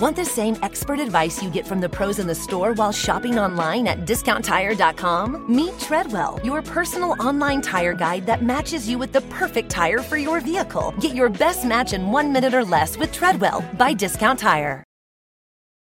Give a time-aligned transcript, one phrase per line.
[0.00, 3.38] Want the same expert advice you get from the pros in the store while shopping
[3.38, 5.54] online at discounttire.com?
[5.54, 10.16] Meet Treadwell, your personal online tire guide that matches you with the perfect tire for
[10.16, 10.94] your vehicle.
[11.00, 14.82] Get your best match in one minute or less with Treadwell by Discount Tire.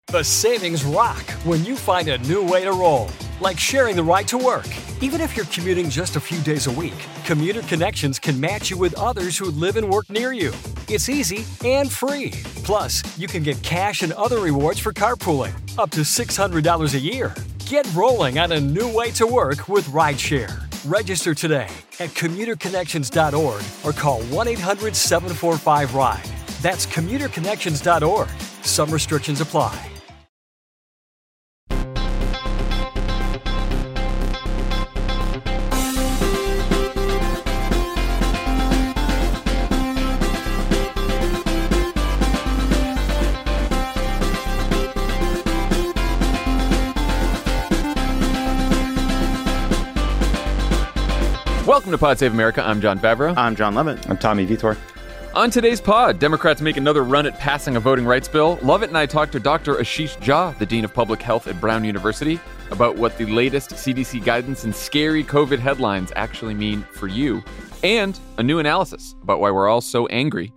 [0.07, 3.09] The savings rock when you find a new way to roll,
[3.41, 4.67] like sharing the ride to work.
[5.01, 8.77] Even if you're commuting just a few days a week, Commuter Connections can match you
[8.77, 10.53] with others who live and work near you.
[10.87, 12.31] It's easy and free.
[12.63, 17.35] Plus, you can get cash and other rewards for carpooling, up to $600 a year.
[17.65, 20.63] Get rolling on a new way to work with rideshare.
[20.89, 21.69] Register today
[21.99, 26.23] at commuterconnections.org or call 1 800 745 RIDE.
[26.61, 28.29] That's commuterconnections.org.
[28.61, 29.96] Some restrictions apply.
[51.67, 52.65] Welcome to Pod Save America.
[52.65, 53.35] I'm Jon Favreau.
[53.35, 54.09] I'm Jon Lovett.
[54.09, 54.77] I'm Tommy Vietor.
[55.33, 58.57] On today's pod, Democrats make another run at passing a voting rights bill.
[58.61, 59.75] Lovett and I talked to Dr.
[59.75, 62.39] Ashish Jha, the Dean of Public Health at Brown University,
[62.71, 67.43] about what the latest CDC guidance and scary COVID headlines actually mean for you,
[67.83, 70.53] and a new analysis about why we're all so angry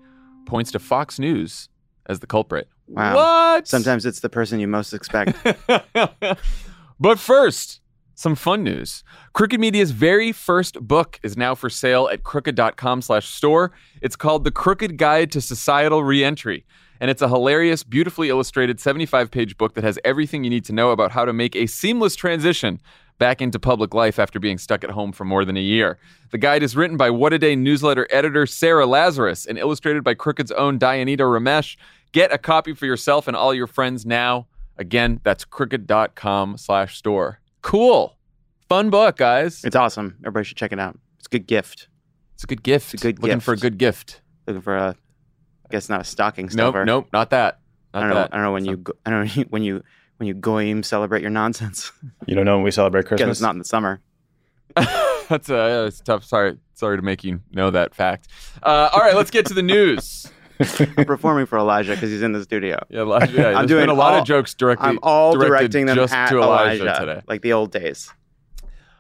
[0.47, 1.69] points to Fox News
[2.06, 2.69] as the culprit.
[2.86, 3.16] Wow.
[3.16, 3.66] What?
[3.66, 5.36] Sometimes it's the person you most expect.
[7.00, 7.81] but first,
[8.20, 9.02] some fun news.
[9.32, 13.72] Crooked Media's very first book is now for sale at crooked.com slash store.
[14.02, 16.66] It's called The Crooked Guide to Societal Reentry.
[17.00, 20.74] And it's a hilarious, beautifully illustrated 75 page book that has everything you need to
[20.74, 22.78] know about how to make a seamless transition
[23.16, 25.98] back into public life after being stuck at home for more than a year.
[26.30, 30.12] The guide is written by What a Day newsletter editor Sarah Lazarus and illustrated by
[30.12, 31.78] Crooked's own Dianita Ramesh.
[32.12, 34.46] Get a copy for yourself and all your friends now.
[34.76, 37.41] Again, that's crooked.com slash store.
[37.62, 38.16] Cool.
[38.69, 39.64] Fun book, guys.
[39.64, 40.16] It's awesome.
[40.20, 40.98] Everybody should check it out.
[41.19, 41.88] It's a good gift.
[42.34, 42.94] It's a good gift.
[42.94, 43.44] It's a good Looking gift.
[43.44, 44.21] for a good gift.
[44.47, 46.84] Looking for a, I guess not a stocking Nope, stuffer.
[46.84, 47.60] nope, not that.
[47.93, 48.15] Not I don't know.
[48.16, 48.28] that.
[48.32, 48.76] I don't know when So- you.
[48.78, 49.82] Go, I don't know when you
[50.19, 51.93] when you goyim celebrate your nonsense.
[52.26, 53.38] You don't know when we celebrate Because Christmas?
[53.38, 54.00] it's not in the summer.
[55.28, 56.25] That's uh, it's tough.
[56.25, 58.28] Sorry, sorry to make you know that fact.
[58.62, 60.26] Uh, all right, let's get to the news.
[60.60, 62.78] I'm performing for Elijah because he's in the studio.
[62.88, 64.88] Yeah, Elijah, yeah I'm doing been a lot all- of jokes directly.
[64.88, 67.22] I'm all directing them just at to Elijah, Elijah, today.
[67.26, 68.12] like the old days.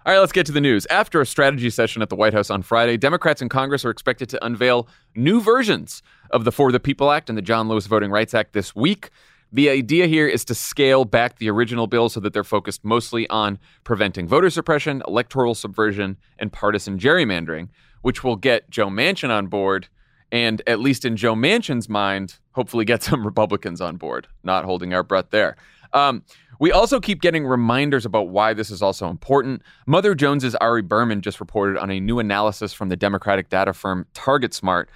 [0.06, 0.86] All right, let's get to the news.
[0.86, 4.30] After a strategy session at the White House on Friday, Democrats in Congress are expected
[4.30, 8.10] to unveil new versions of the For the People Act and the John Lewis Voting
[8.10, 9.10] Rights Act this week.
[9.52, 13.28] The idea here is to scale back the original bill so that they're focused mostly
[13.28, 17.68] on preventing voter suppression, electoral subversion, and partisan gerrymandering,
[18.00, 19.88] which will get Joe Manchin on board
[20.32, 24.28] and, at least in Joe Manchin's mind, hopefully get some Republicans on board.
[24.42, 25.56] Not holding our breath there.
[25.92, 26.22] Um,
[26.60, 29.62] we also keep getting reminders about why this is also important.
[29.86, 34.06] Mother Jones's Ari Berman just reported on a new analysis from the Democratic data firm
[34.14, 34.86] TargetSmart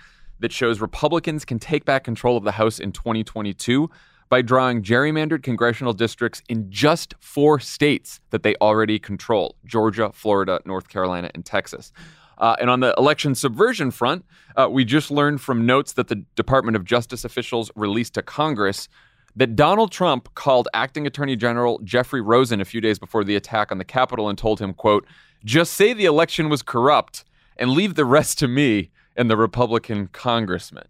[0.41, 3.89] that shows Republicans can take back control of the House in 2022
[4.29, 10.61] by drawing gerrymandered congressional districts in just four states that they already control Georgia, Florida,
[10.67, 11.93] North Carolina, and Texas.
[12.39, 14.25] Uh, and on the election subversion front,
[14.57, 18.89] uh, we just learned from notes that the Department of Justice officials released to Congress
[19.37, 23.73] that Donald Trump called acting Attorney General Jeffrey Rosen a few days before the attack
[23.73, 25.07] on the Capitol and told him, quote,
[25.45, 27.25] just say the election was corrupt
[27.57, 30.87] and leave the rest to me and the Republican congressman.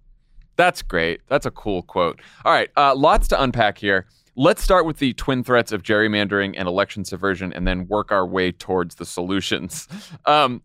[0.57, 1.21] That's great.
[1.29, 2.21] That's a cool quote.
[2.45, 4.07] All right, uh, lots to unpack here.
[4.37, 8.27] Let's start with the twin threats of gerrymandering and election subversion and then work our
[8.27, 9.89] way towards the solutions.
[10.27, 10.63] Um,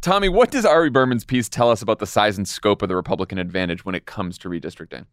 [0.00, 2.96] Tommy, what does Ari Berman's piece tell us about the size and scope of the
[2.96, 5.04] Republican advantage when it comes to redistricting?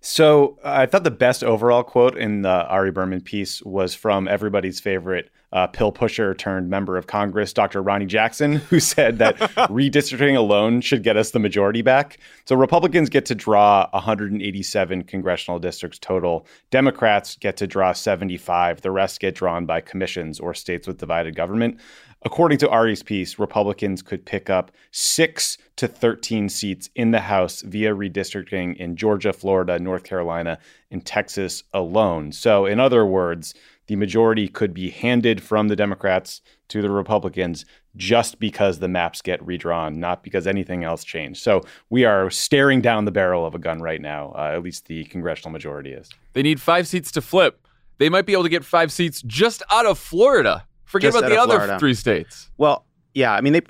[0.00, 4.80] So I thought the best overall quote in the Ari Berman piece was from everybody's
[4.80, 7.82] favorite uh, pill pusher turned member of Congress, Dr.
[7.82, 9.36] Ronnie Jackson, who said that
[9.70, 12.18] redistricting alone should get us the majority back.
[12.44, 16.46] So Republicans get to draw 187 congressional districts total.
[16.70, 18.82] Democrats get to draw 75.
[18.82, 21.80] The rest get drawn by commissions or states with divided government.
[22.22, 27.62] According to Ari's piece, Republicans could pick up six to 13 seats in the House
[27.62, 30.58] via redistricting in Georgia, Florida, North Carolina,
[30.90, 32.32] and Texas alone.
[32.32, 33.54] So, in other words,
[33.86, 37.64] the majority could be handed from the Democrats to the Republicans
[37.96, 41.40] just because the maps get redrawn, not because anything else changed.
[41.40, 44.86] So, we are staring down the barrel of a gun right now, uh, at least
[44.86, 46.10] the congressional majority is.
[46.32, 47.64] They need five seats to flip.
[47.98, 50.67] They might be able to get five seats just out of Florida.
[50.88, 52.50] Forget about the other three states.
[52.56, 53.62] Well, yeah, I mean they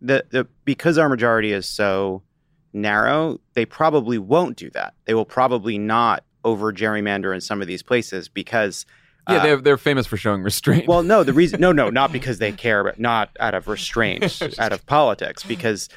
[0.00, 2.22] the the because our majority is so
[2.72, 4.94] narrow, they probably won't do that.
[5.04, 8.86] They will probably not over gerrymander in some of these places because
[9.28, 10.86] Yeah, uh, they're, they're famous for showing restraint.
[10.86, 14.40] well, no, the reason, no, no, not because they care, but not out of restraint,
[14.58, 15.88] out of politics, because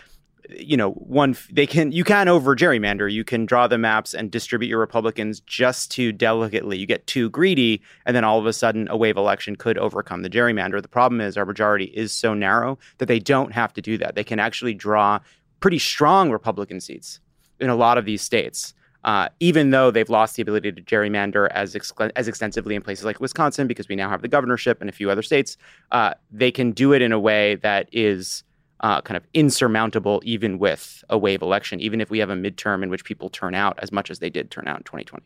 [0.49, 4.31] you know, one they can you can over gerrymander, you can draw the maps and
[4.31, 6.77] distribute your Republicans just too delicately.
[6.77, 10.21] You get too greedy, and then all of a sudden, a wave election could overcome
[10.21, 10.81] the gerrymander.
[10.81, 14.15] The problem is our majority is so narrow that they don't have to do that.
[14.15, 15.19] They can actually draw
[15.59, 17.19] pretty strong Republican seats
[17.59, 18.73] in a lot of these states
[19.03, 23.05] uh, even though they've lost the ability to gerrymander as ex- as extensively in places
[23.05, 25.57] like Wisconsin, because we now have the governorship and a few other states,
[25.91, 28.43] uh, they can do it in a way that is
[28.81, 32.83] uh, kind of insurmountable, even with a wave election, even if we have a midterm
[32.83, 35.25] in which people turn out as much as they did turn out in 2020.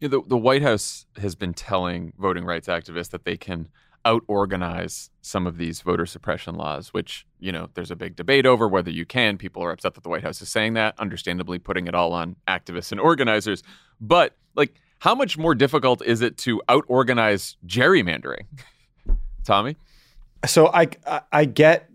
[0.00, 3.68] You know, the, the White House has been telling voting rights activists that they can
[4.04, 8.46] out organize some of these voter suppression laws, which, you know, there's a big debate
[8.46, 9.38] over whether you can.
[9.38, 12.36] People are upset that the White House is saying that, understandably putting it all on
[12.46, 13.62] activists and organizers.
[14.00, 18.44] But, like, how much more difficult is it to out organize gerrymandering?
[19.44, 19.76] Tommy?
[20.46, 21.88] So I, I, I get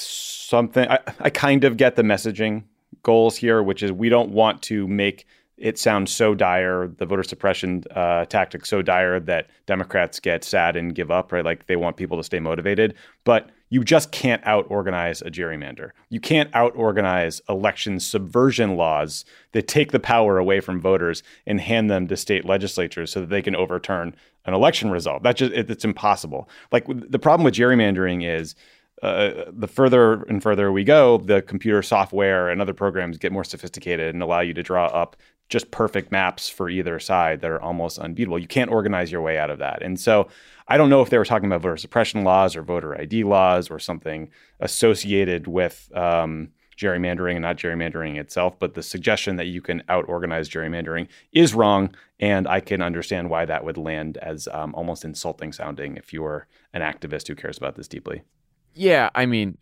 [0.00, 2.64] something, I, I kind of get the messaging
[3.02, 5.26] goals here, which is we don't want to make
[5.60, 10.74] it sounds so dire, the voter suppression uh, tactic so dire that Democrats get sad
[10.74, 11.44] and give up, right?
[11.44, 12.94] Like they want people to stay motivated.
[13.24, 15.90] But you just can't out organize a gerrymander.
[16.08, 21.60] You can't out organize election subversion laws that take the power away from voters and
[21.60, 24.16] hand them to state legislatures so that they can overturn
[24.46, 25.22] an election result.
[25.22, 26.48] That's just it, it's impossible.
[26.72, 28.54] Like the problem with gerrymandering is
[29.02, 33.44] uh, the further and further we go, the computer software and other programs get more
[33.44, 35.16] sophisticated and allow you to draw up
[35.48, 38.38] just perfect maps for either side that are almost unbeatable.
[38.38, 39.82] You can't organize your way out of that.
[39.82, 40.28] And so
[40.68, 43.68] I don't know if they were talking about voter suppression laws or voter ID laws
[43.68, 44.30] or something
[44.60, 50.08] associated with um, gerrymandering and not gerrymandering itself, but the suggestion that you can out
[50.08, 51.94] organize gerrymandering is wrong.
[52.20, 56.46] And I can understand why that would land as um, almost insulting sounding if you're
[56.72, 58.22] an activist who cares about this deeply.
[58.74, 59.58] Yeah, I mean,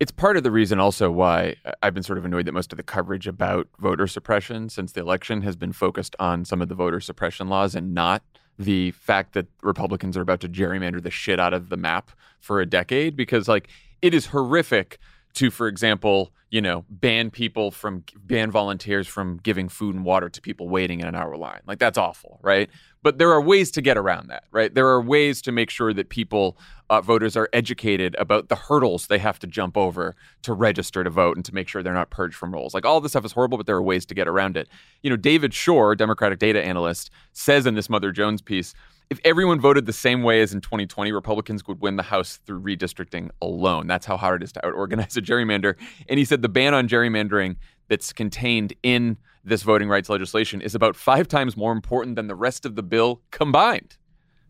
[0.00, 2.76] it's part of the reason also why I've been sort of annoyed that most of
[2.76, 6.74] the coverage about voter suppression since the election has been focused on some of the
[6.74, 8.22] voter suppression laws and not
[8.58, 12.10] the fact that Republicans are about to gerrymander the shit out of the map
[12.40, 13.68] for a decade because like
[14.02, 14.98] it is horrific
[15.34, 20.28] to for example, you know, ban people from ban volunteers from giving food and water
[20.28, 21.60] to people waiting in an hour line.
[21.66, 22.70] Like that's awful, right?
[23.08, 24.74] But there are ways to get around that, right?
[24.74, 26.58] There are ways to make sure that people,
[26.90, 31.08] uh, voters, are educated about the hurdles they have to jump over to register to
[31.08, 32.74] vote and to make sure they're not purged from rolls.
[32.74, 34.68] Like all this stuff is horrible, but there are ways to get around it.
[35.02, 38.74] You know, David Shor, Democratic data analyst, says in this Mother Jones piece
[39.08, 42.60] if everyone voted the same way as in 2020, Republicans would win the House through
[42.60, 43.86] redistricting alone.
[43.86, 45.76] That's how hard it is to out organize a gerrymander.
[46.10, 47.56] And he said the ban on gerrymandering
[47.88, 52.34] that's contained in this voting rights legislation is about five times more important than the
[52.34, 53.96] rest of the bill combined.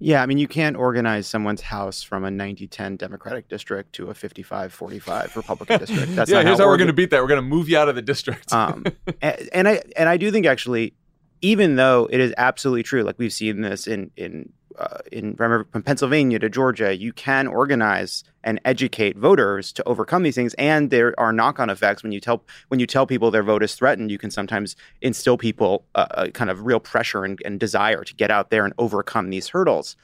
[0.00, 4.14] Yeah, I mean, you can't organize someone's house from a 90-10 Democratic district to a
[4.14, 6.14] 55-45 Republican district.
[6.14, 7.20] That's yeah, here's how, how we're going to beat that.
[7.20, 8.52] We're going to move you out of the district.
[8.52, 8.85] um,
[9.23, 10.94] and, and I and I do think actually,
[11.41, 15.83] even though it is absolutely true, like we've seen this in in uh, in from
[15.83, 21.15] Pennsylvania to Georgia, you can organize and educate voters to overcome these things, and there
[21.19, 24.11] are knock-on effects when you tell when you tell people their vote is threatened.
[24.11, 28.15] You can sometimes instill people uh, a kind of real pressure and, and desire to
[28.15, 29.97] get out there and overcome these hurdles.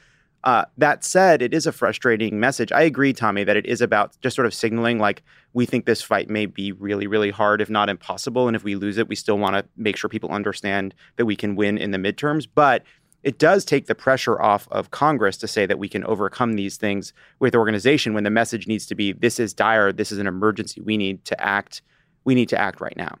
[0.43, 2.71] Uh, that said, it is a frustrating message.
[2.71, 6.03] I agree, Tommy, that it is about just sort of signaling like we think this
[6.03, 8.45] fight may be really, really hard, if not impossible.
[8.45, 11.35] And if we lose it, we still want to make sure people understand that we
[11.35, 12.47] can win in the midterms.
[12.53, 12.83] But
[13.25, 16.77] it does take the pressure off of Congress to say that we can overcome these
[16.77, 20.27] things with organization when the message needs to be this is dire, this is an
[20.27, 20.79] emergency.
[20.79, 21.81] We need to act.
[22.23, 23.17] We need to act right now.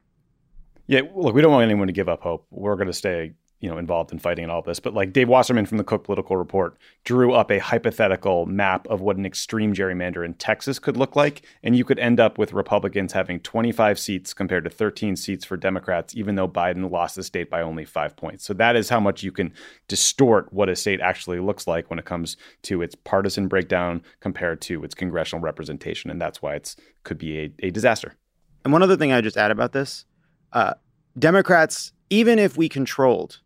[0.85, 2.45] Yeah, look, we don't want anyone to give up hope.
[2.51, 4.79] We're going to stay, you know, involved in fighting and all this.
[4.79, 9.01] But like Dave Wasserman from the Cook Political Report drew up a hypothetical map of
[9.01, 12.53] what an extreme gerrymander in Texas could look like, and you could end up with
[12.53, 17.23] Republicans having 25 seats compared to 13 seats for Democrats, even though Biden lost the
[17.23, 18.43] state by only five points.
[18.43, 19.53] So that is how much you can
[19.87, 24.61] distort what a state actually looks like when it comes to its partisan breakdown compared
[24.61, 28.15] to its congressional representation, and that's why it's could be a, a disaster.
[28.63, 30.05] And one other thing I just add about this
[30.51, 30.73] uh,
[31.17, 33.39] Democrats, even if we controlled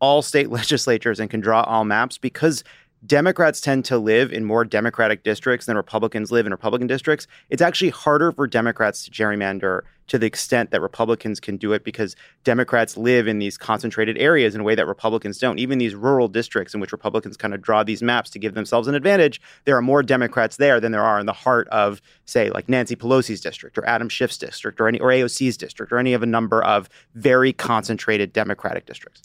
[0.00, 2.64] all state legislatures and can draw all maps, because
[3.06, 7.62] Democrats tend to live in more Democratic districts than Republicans live in Republican districts, it's
[7.62, 12.14] actually harder for Democrats to gerrymander to the extent that Republicans can do it because
[12.44, 15.58] Democrats live in these concentrated areas in a way that Republicans don't.
[15.58, 18.88] Even these rural districts in which Republicans kind of draw these maps to give themselves
[18.88, 22.50] an advantage, there are more Democrats there than there are in the heart of, say,
[22.50, 26.12] like Nancy Pelosi's district or Adam Schiff's district or any or AOC's district or any
[26.12, 29.22] of a number of very concentrated Democratic districts.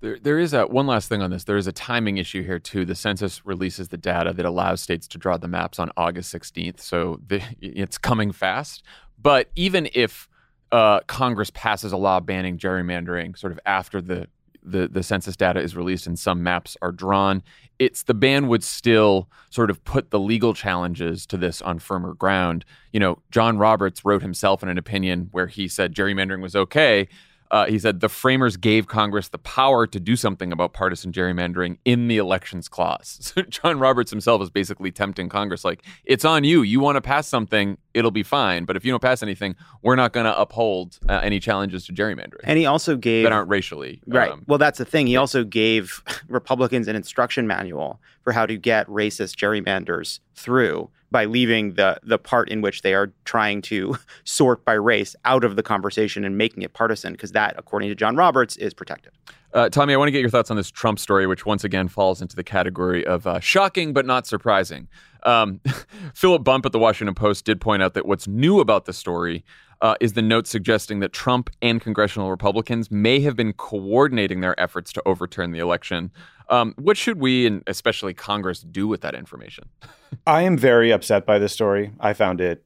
[0.00, 1.44] There, there is a one last thing on this.
[1.44, 2.84] There is a timing issue here too.
[2.84, 6.80] The census releases the data that allows states to draw the maps on August 16th,
[6.80, 8.84] so the, it's coming fast.
[9.20, 10.28] But even if
[10.70, 14.28] uh, Congress passes a law banning gerrymandering, sort of after the
[14.62, 17.42] the, the census data is released and some maps are drawn,
[17.78, 22.12] it's the ban would still sort of put the legal challenges to this on firmer
[22.12, 22.64] ground.
[22.92, 27.08] You know, John Roberts wrote himself in an opinion where he said gerrymandering was okay,
[27.50, 31.78] uh, he said the framers gave Congress the power to do something about partisan gerrymandering
[31.84, 33.32] in the elections clause.
[33.38, 36.62] So John Roberts himself is basically tempting Congress, like, it's on you.
[36.62, 38.64] You want to pass something, it'll be fine.
[38.64, 41.92] But if you don't pass anything, we're not going to uphold uh, any challenges to
[41.92, 42.40] gerrymandering.
[42.44, 44.30] And he also gave that aren't racially right.
[44.30, 45.06] Um, well, that's the thing.
[45.06, 51.24] He also gave Republicans an instruction manual for how to get racist gerrymanders through by
[51.24, 55.56] leaving the the part in which they are trying to sort by race out of
[55.56, 59.12] the conversation and making it partisan, because that, according to John Roberts, is protected.
[59.54, 61.88] Uh, Tommy, I want to get your thoughts on this Trump story, which once again
[61.88, 64.88] falls into the category of uh, shocking but not surprising.
[65.22, 65.60] Um,
[66.14, 69.44] Philip Bump at the Washington Post did point out that what's new about the story
[69.80, 74.58] uh, is the note suggesting that Trump and congressional Republicans may have been coordinating their
[74.60, 76.10] efforts to overturn the election.
[76.48, 79.68] Um, what should we, and especially Congress, do with that information?
[80.26, 81.92] I am very upset by this story.
[82.00, 82.64] I found it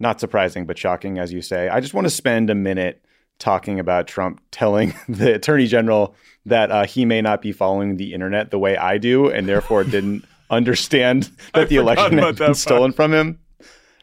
[0.00, 1.68] not surprising, but shocking, as you say.
[1.68, 3.04] I just want to spend a minute
[3.38, 8.12] talking about Trump telling the attorney general that uh, he may not be following the
[8.12, 12.92] internet the way I do, and therefore didn't understand that the election had been stolen
[12.92, 13.38] from him.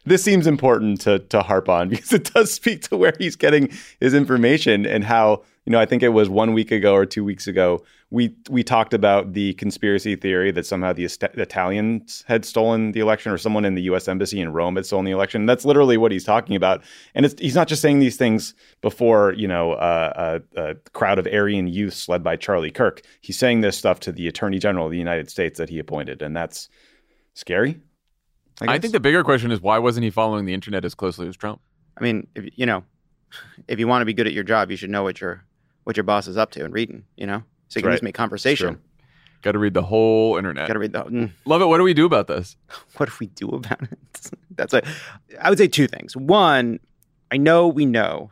[0.06, 3.72] This seems important to to harp on because it does speak to where he's getting
[4.00, 7.24] his information and how you know I think it was one week ago or two
[7.24, 12.92] weeks ago we we talked about the conspiracy theory that somehow the Italians had stolen
[12.92, 14.08] the election or someone in the U.S.
[14.08, 15.46] embassy in Rome had stolen the election.
[15.46, 16.82] That's literally what he's talking about,
[17.14, 21.28] and he's not just saying these things before you know uh, a, a, crowd of
[21.28, 23.02] Aryan youths led by Charlie Kirk.
[23.22, 26.22] He's saying this stuff to the Attorney General of the United States that he appointed,
[26.22, 26.68] and that's
[27.36, 27.80] scary.
[28.62, 31.28] I, I think the bigger question is why wasn't he following the internet as closely
[31.28, 31.62] as Trump?
[31.98, 32.84] I mean, if, you know,
[33.68, 35.44] if you want to be good at your job, you should know what your
[35.84, 37.06] what your boss is up to and reading.
[37.16, 37.96] You know so you can right.
[37.96, 38.82] just make conversation.
[39.42, 40.68] Got to read the whole internet.
[40.68, 41.04] Got to read the.
[41.04, 41.32] Mm.
[41.46, 41.66] Love it.
[41.66, 42.58] What do we do about this?
[42.98, 44.00] what do we do about it?
[44.56, 44.82] That's a.
[45.40, 46.18] I would say two things.
[46.18, 46.80] One,
[47.32, 48.32] I know we know,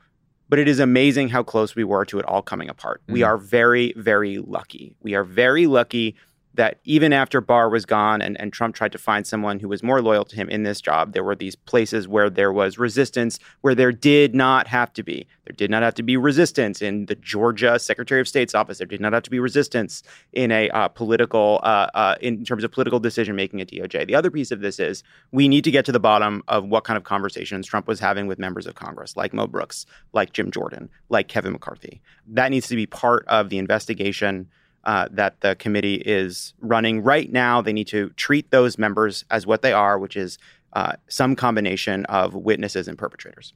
[0.50, 3.02] but it is amazing how close we were to it all coming apart.
[3.08, 3.14] Mm.
[3.14, 4.96] We are very, very lucky.
[5.02, 6.16] We are very lucky
[6.58, 9.82] that even after Barr was gone and, and Trump tried to find someone who was
[9.82, 13.40] more loyal to him in this job, there were these places where there was resistance,
[13.62, 15.28] where there did not have to be.
[15.46, 18.80] There did not have to be resistance in the Georgia Secretary of State's office.
[18.80, 20.02] There did not have to be resistance
[20.34, 24.08] in a uh, political, uh, uh, in terms of political decision making at DOJ.
[24.08, 26.84] The other piece of this is we need to get to the bottom of what
[26.84, 30.50] kind of conversations Trump was having with members of Congress, like Mo Brooks, like Jim
[30.50, 32.02] Jordan, like Kevin McCarthy.
[32.28, 34.50] That needs to be part of the investigation
[34.84, 37.62] uh, that the committee is running right now.
[37.62, 40.38] They need to treat those members as what they are, which is
[40.74, 43.54] uh, some combination of witnesses and perpetrators.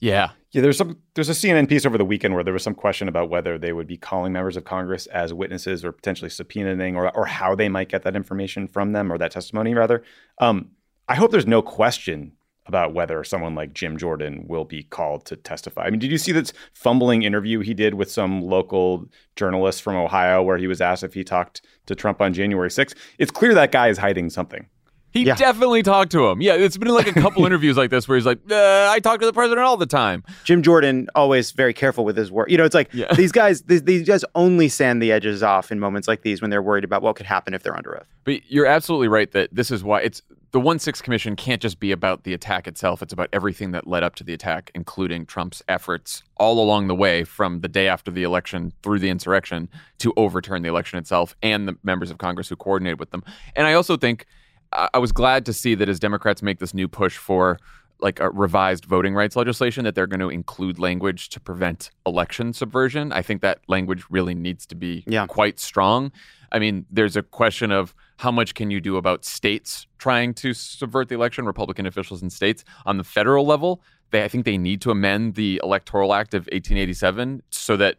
[0.00, 0.62] Yeah, yeah.
[0.62, 0.98] There's some.
[1.14, 3.72] There's a CNN piece over the weekend where there was some question about whether they
[3.72, 7.68] would be calling members of Congress as witnesses or potentially subpoenaing, or or how they
[7.68, 10.02] might get that information from them or that testimony rather.
[10.38, 10.72] Um,
[11.08, 12.32] I hope there's no question
[12.66, 15.84] about whether someone like Jim Jordan will be called to testify.
[15.84, 19.96] I mean, did you see that fumbling interview he did with some local journalist from
[19.96, 22.94] Ohio where he was asked if he talked to Trump on January 6th?
[23.18, 24.66] It's clear that guy is hiding something.
[25.12, 25.34] He yeah.
[25.34, 26.40] definitely talked to him.
[26.40, 29.20] Yeah, it's been like a couple interviews like this where he's like, uh, "I talk
[29.20, 32.50] to the president all the time." Jim Jordan always very careful with his work.
[32.50, 33.12] You know, it's like yeah.
[33.14, 33.60] these guys.
[33.62, 36.84] These, these, guys only sand the edges off in moments like these when they're worried
[36.84, 38.06] about what could happen if they're under oath.
[38.24, 41.80] But you're absolutely right that this is why it's the one six commission can't just
[41.80, 43.02] be about the attack itself.
[43.02, 46.94] It's about everything that led up to the attack, including Trump's efforts all along the
[46.94, 49.68] way, from the day after the election through the insurrection
[49.98, 53.24] to overturn the election itself, and the members of Congress who coordinated with them.
[53.56, 54.26] And I also think
[54.72, 57.58] I was glad to see that as Democrats make this new push for
[58.00, 62.52] like a revised voting rights legislation that they're going to include language to prevent election
[62.52, 63.12] subversion.
[63.12, 65.26] I think that language really needs to be yeah.
[65.26, 66.10] quite strong.
[66.50, 70.54] I mean, there's a question of how much can you do about states trying to
[70.54, 73.82] subvert the election, Republican officials in states on the federal level.
[74.12, 77.96] They, I think they need to amend the Electoral Act of 1887 so that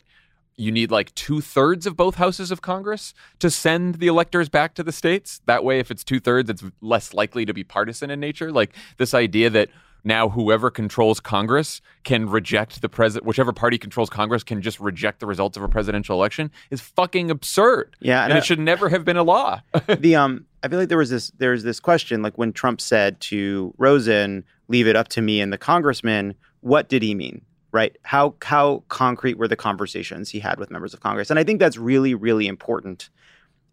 [0.55, 4.75] you need like two thirds of both houses of Congress to send the electors back
[4.75, 5.41] to the states.
[5.45, 8.49] That way, if it's two thirds, it's less likely to be partisan in nature.
[8.49, 9.67] Like this idea that
[10.03, 15.19] now whoever controls Congress can reject the president, whichever party controls Congress can just reject
[15.19, 17.95] the results of a presidential election is fucking absurd.
[17.99, 19.61] Yeah, and, it should never have been a law.
[19.87, 23.19] the um, I feel like there was this there's this question like when Trump said
[23.21, 27.41] to Rosen, "Leave it up to me and the congressman." What did he mean?
[27.73, 27.97] right?
[28.03, 31.29] How how concrete were the conversations he had with members of Congress?
[31.29, 33.09] And I think that's really really important.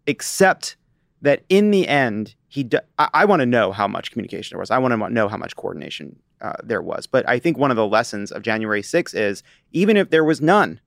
[0.07, 0.75] Except
[1.21, 4.59] that in the end, he d- I, I want to know how much communication there
[4.59, 4.71] was.
[4.71, 7.07] I want to know how much coordination uh, there was.
[7.07, 9.41] But I think one of the lessons of January 6th is
[9.71, 10.81] even if there was none,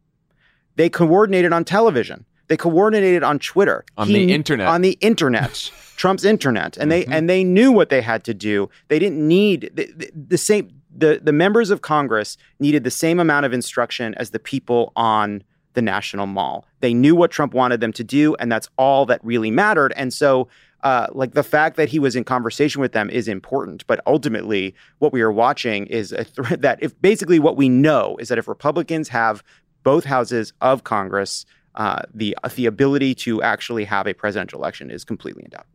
[0.76, 2.26] they coordinated on television.
[2.48, 4.68] They coordinated on Twitter, On He- the internet.
[4.68, 8.68] on the internet, Trump's internet, and they and they knew what they had to do.
[8.88, 10.68] They didn't need the, the, the same.
[10.96, 15.42] The the members of Congress needed the same amount of instruction as the people on
[15.72, 16.66] the National Mall.
[16.80, 19.94] They knew what Trump wanted them to do, and that's all that really mattered.
[19.96, 20.48] And so.
[20.84, 24.74] Uh, like the fact that he was in conversation with them is important, but ultimately,
[24.98, 28.38] what we are watching is a threat that if basically what we know is that
[28.38, 29.42] if Republicans have
[29.82, 35.04] both houses of Congress, uh, the the ability to actually have a presidential election is
[35.04, 35.66] completely in doubt.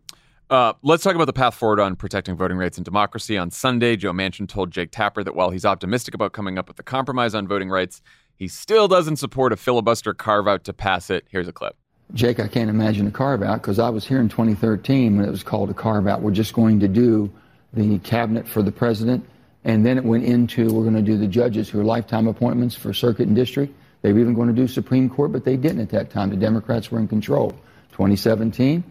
[0.52, 3.38] Uh, let's talk about the path forward on protecting voting rights and democracy.
[3.38, 6.80] On Sunday, Joe Manchin told Jake Tapper that while he's optimistic about coming up with
[6.80, 8.02] a compromise on voting rights,
[8.36, 11.26] he still doesn't support a filibuster carve out to pass it.
[11.30, 11.76] Here's a clip.
[12.14, 15.32] Jake, I can't imagine a carve out because I was here in 2013 when it
[15.32, 16.22] was called a carve out.
[16.22, 17.32] We're just going to do
[17.74, 19.26] the cabinet for the president.
[19.64, 22.76] And then it went into we're going to do the judges who are lifetime appointments
[22.76, 23.76] for circuit and district.
[24.02, 26.30] They were even going to do Supreme Court, but they didn't at that time.
[26.30, 27.52] The Democrats were in control.
[27.92, 28.84] 2017,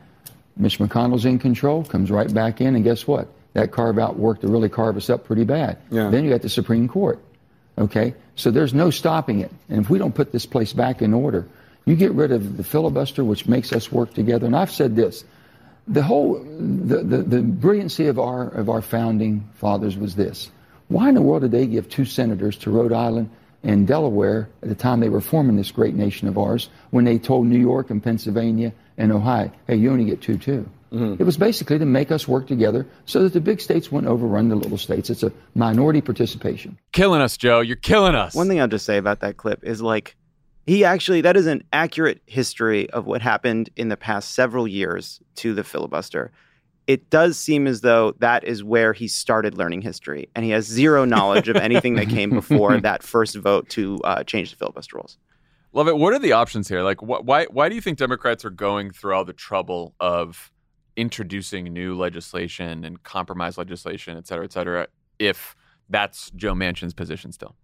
[0.57, 3.29] Mitch McConnell's in control, comes right back in, and guess what?
[3.55, 5.79] That carve out worked to really carve us up pretty bad.
[5.91, 6.11] Yeah.
[6.11, 7.19] Then you got the Supreme Court.
[7.79, 8.15] Okay?
[8.37, 9.51] So there's no stopping it.
[9.71, 11.49] And if we don't put this place back in order,
[11.89, 14.47] you get rid of the filibuster, which makes us work together.
[14.47, 15.25] And I've said this
[15.87, 20.51] the whole the, the, the brilliancy of our of our founding fathers was this.
[20.89, 23.31] Why in the world did they give two senators to Rhode Island
[23.63, 27.19] and Delaware at the time they were forming this great nation of ours when they
[27.19, 30.69] told New York and Pennsylvania and Ohio, hey, you only get two too.
[30.93, 31.21] Mm-hmm.
[31.21, 34.49] It was basically to make us work together so that the big states wouldn't overrun
[34.49, 35.11] the little states.
[35.11, 36.79] It's a minority participation.
[36.93, 37.61] Killing us, Joe.
[37.61, 38.35] You're killing us.
[38.35, 40.17] One thing I'll just say about that clip is like
[40.69, 45.19] he actually that is an accurate history of what happened in the past several years
[45.37, 46.31] to the filibuster.
[46.87, 50.67] It does seem as though that is where he started learning history, and he has
[50.67, 54.97] zero knowledge of anything that came before that first vote to uh, change the filibuster
[54.97, 55.17] rules.
[55.73, 55.97] Love it.
[55.97, 56.83] What are the options here?
[56.83, 60.53] Like, wh- why why do you think Democrats are going through all the trouble of
[60.97, 65.57] introducing new legislation and compromise legislation, et cetera, et cetera, if
[65.89, 67.57] that's Joe Manchin's position still?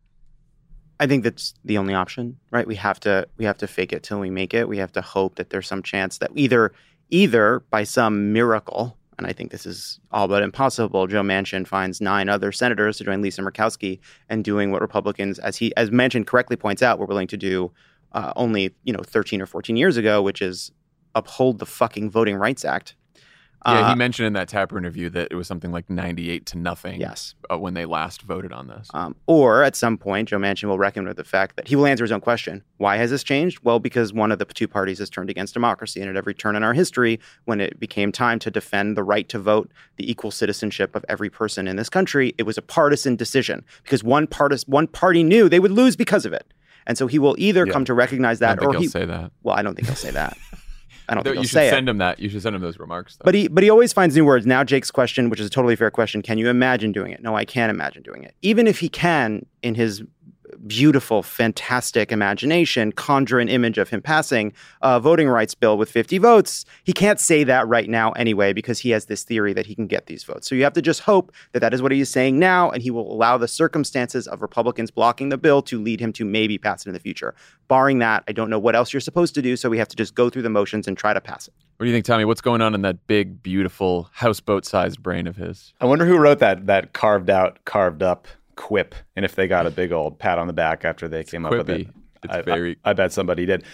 [1.01, 2.67] I think that's the only option, right?
[2.67, 4.69] We have to we have to fake it till we make it.
[4.69, 6.73] We have to hope that there's some chance that either
[7.11, 12.01] either by some miracle, and I think this is all but impossible, Joe Manchin finds
[12.01, 16.27] nine other senators to join Lisa Murkowski and doing what Republicans, as he as Manchin
[16.27, 17.73] correctly points out, were willing to do
[18.13, 20.71] uh, only you know 13 or 14 years ago, which is
[21.15, 22.95] uphold the fucking Voting Rights Act.
[23.67, 26.59] Yeah, Uh, he mentioned in that Tapper interview that it was something like 98 to
[26.59, 27.35] nothing Yes.
[27.51, 28.89] uh, when they last voted on this.
[28.93, 31.87] Um, or at some point, Joe Manchin will reckon with the fact that he will
[31.87, 32.63] answer his own question.
[32.77, 33.61] Why has this changed?
[33.63, 36.01] Well, because one of the two parties has turned against democracy.
[36.01, 39.29] And at every turn in our history, when it became time to defend the right
[39.31, 43.17] to vote, the equal citizenship of every person in this country, it was a partisan
[43.17, 46.47] decision because one, partis- one party knew they would lose because of it.
[46.87, 48.89] And so he will either come to recognize that or he'll he.
[48.89, 49.33] say that.
[49.43, 50.37] Well, I don't think he'll say that.
[51.09, 51.71] I don't Though think you should say it.
[51.71, 52.19] send him that.
[52.19, 53.17] You should send him those remarks.
[53.17, 53.25] Though.
[53.25, 54.47] But he but he always finds new words.
[54.47, 57.23] Now Jake's question, which is a totally fair question, can you imagine doing it?
[57.23, 58.35] No, I can't imagine doing it.
[58.43, 60.03] Even if he can, in his
[60.67, 66.19] beautiful, fantastic imagination, conjure an image of him passing a voting rights bill with 50
[66.19, 69.75] votes, he can't say that right now anyway because he has this theory that he
[69.75, 70.49] can get these votes.
[70.49, 72.83] So you have to just hope that that is what he is saying now, and
[72.83, 76.59] he will allow the circumstances of Republicans blocking the bill to lead him to maybe
[76.59, 77.35] pass it in the future.
[77.69, 79.57] Barring that, I don't know what else you're supposed to do.
[79.57, 81.55] So we have to just go through the motions and try to pass it.
[81.77, 82.25] what do you think, Tommy?
[82.25, 85.73] What's going on in that big, beautiful houseboat-sized brain of his?
[85.81, 89.67] I wonder who wrote that that carved out, carved up quip, and if they got
[89.67, 91.89] a big old pat on the back after they came up with it.
[92.23, 93.65] It's I, very- I, I bet somebody did.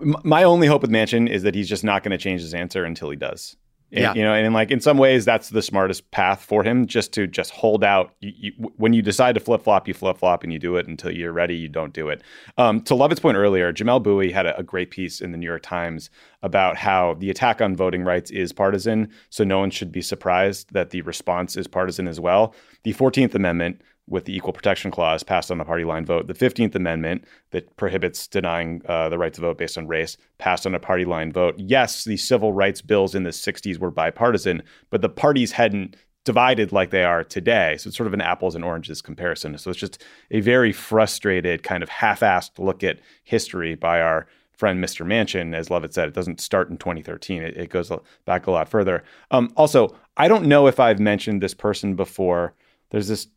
[0.00, 2.54] M- My only hope with Manchin is that he's just not going to change his
[2.54, 3.56] answer until he does.
[3.92, 4.14] And, Yeah.
[4.14, 7.26] You know, and like in some ways, that's the smartest path for him, just to
[7.26, 8.14] just hold out.
[8.20, 10.86] You, you, when you decide to flip flop, you flip flop, and you do it
[10.86, 11.56] until you're ready.
[11.56, 12.22] You don't do it.
[12.56, 15.46] Um, to Lovett's point earlier, Jamelle Bouie had a, a great piece in the New
[15.46, 16.08] York Times
[16.42, 19.10] about how the attack on voting rights is partisan.
[19.30, 22.54] So no one should be surprised that the response is partisan as well.
[22.84, 26.26] The Fourteenth Amendment with the Equal Protection Clause passed on a party line vote.
[26.26, 30.66] The 15th Amendment that prohibits denying uh, the right to vote based on race passed
[30.66, 31.54] on a party line vote.
[31.58, 36.70] Yes, the civil rights bills in the 60s were bipartisan, but the parties hadn't divided
[36.70, 37.76] like they are today.
[37.78, 39.56] So it's sort of an apples and oranges comparison.
[39.58, 44.26] So it's just a very frustrated, kind of half assed look at history by our
[44.52, 45.06] friend Mr.
[45.06, 45.54] Manchin.
[45.54, 47.90] As Lovett said, it doesn't start in 2013, it, it goes
[48.26, 49.02] back a lot further.
[49.30, 52.54] Um, also, I don't know if I've mentioned this person before.
[52.90, 53.28] There's this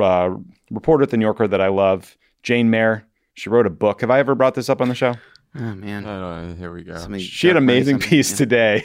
[0.00, 0.30] uh,
[0.70, 3.04] reporter at the New Yorker that I love, Jane Mayer.
[3.34, 4.00] She wrote a book.
[4.02, 5.14] Have I ever brought this up on the show?
[5.54, 6.54] Oh man, I don't know.
[6.54, 6.96] Here we go.
[6.96, 8.36] Somebody- She had an amazing piece yeah.
[8.36, 8.84] today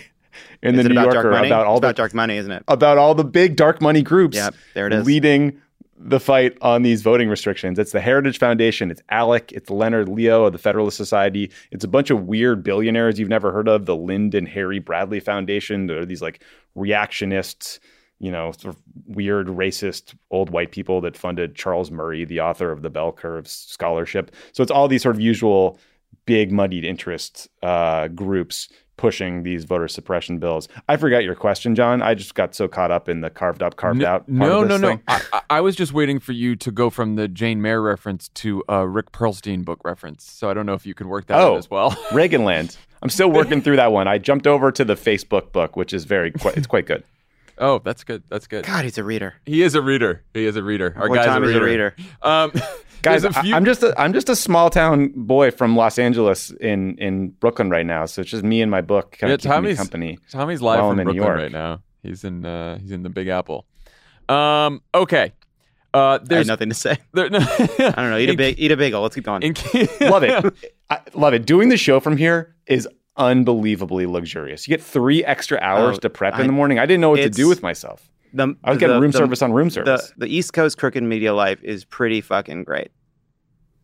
[0.62, 2.52] in Is the New about Yorker dark about all It's the about dark money, isn't
[2.52, 2.64] it?
[2.68, 5.06] about all the big dark money groups Yep, there it is.
[5.06, 5.62] leading
[6.00, 7.80] the fight on these voting restrictions.
[7.80, 11.88] It's the Heritage Foundation, it's ALEC, it's Leonard Leo of the Federalist Society, it's a
[11.88, 15.88] bunch of weird billionaires you've never heard of, the Lynde and Harry Bradley Foundation.
[15.88, 16.42] There are these like
[16.78, 17.80] reactionists,
[18.20, 22.72] you know, sort of weird racist old white people that funded Charles Murray, the author
[22.72, 24.32] of the Bell Curve Scholarship.
[24.54, 25.80] So it's all these sort of usual
[26.26, 30.68] big muddied interest uh, groups pushing these voter suppression bills.
[30.90, 32.02] I forgot your question, John.
[32.02, 34.22] I just got so caught up in the carved up, carved No, out.
[34.26, 35.00] Part no, of no, no.
[35.08, 38.64] I- I was just waiting for you to go from the Jane Mayer reference to
[38.68, 40.24] a Rick Perlstein book reference.
[40.30, 41.54] So I don't know if you could work that Oh.
[41.54, 41.92] out as well.
[42.10, 42.76] Reaganland.
[43.04, 44.08] I'm still working through that one.
[44.08, 47.04] I jumped over to the Facebook book, which is very quite, it's quite good.
[47.58, 48.24] Oh, that's good.
[48.30, 48.66] That's good.
[48.66, 49.36] God, he's a reader.
[49.46, 50.24] He is a reader.
[50.34, 50.94] He is a reader.
[50.98, 51.62] Our Boy, guy's Tom a reader.
[51.62, 51.96] a reader.
[52.22, 52.52] Um,
[53.04, 56.00] Guys, a few- I, am just a, I'm just a small town boy from Los
[56.00, 58.06] Angeles in in Brooklyn right now.
[58.06, 60.18] So it's just me and my book kind yeah, of Tommy's company.
[60.32, 61.38] Tommy's live from I'm Brooklyn York.
[61.38, 61.84] right now.
[62.02, 63.66] He's in uh, he's in the Big Apple.
[64.30, 65.34] Um, okay.
[65.94, 66.98] Uh, I there's nothing to say.
[67.14, 68.18] there, no, I don't know.
[68.18, 69.02] Eat a big, eat a bagel.
[69.02, 69.44] Let's keep going.
[69.44, 69.56] in,
[70.02, 70.54] Love it.
[70.90, 71.46] I love it.
[71.46, 74.68] Doing the show from here is unbelievably luxurious.
[74.68, 76.80] You get three extra hours Oh, to prep I- in the morning.
[76.80, 78.10] I didn't know what to do with myself.
[78.34, 80.14] The, I was getting the- room the- service on room service.
[80.18, 82.92] the East Coast crooked media life is pretty fucking great.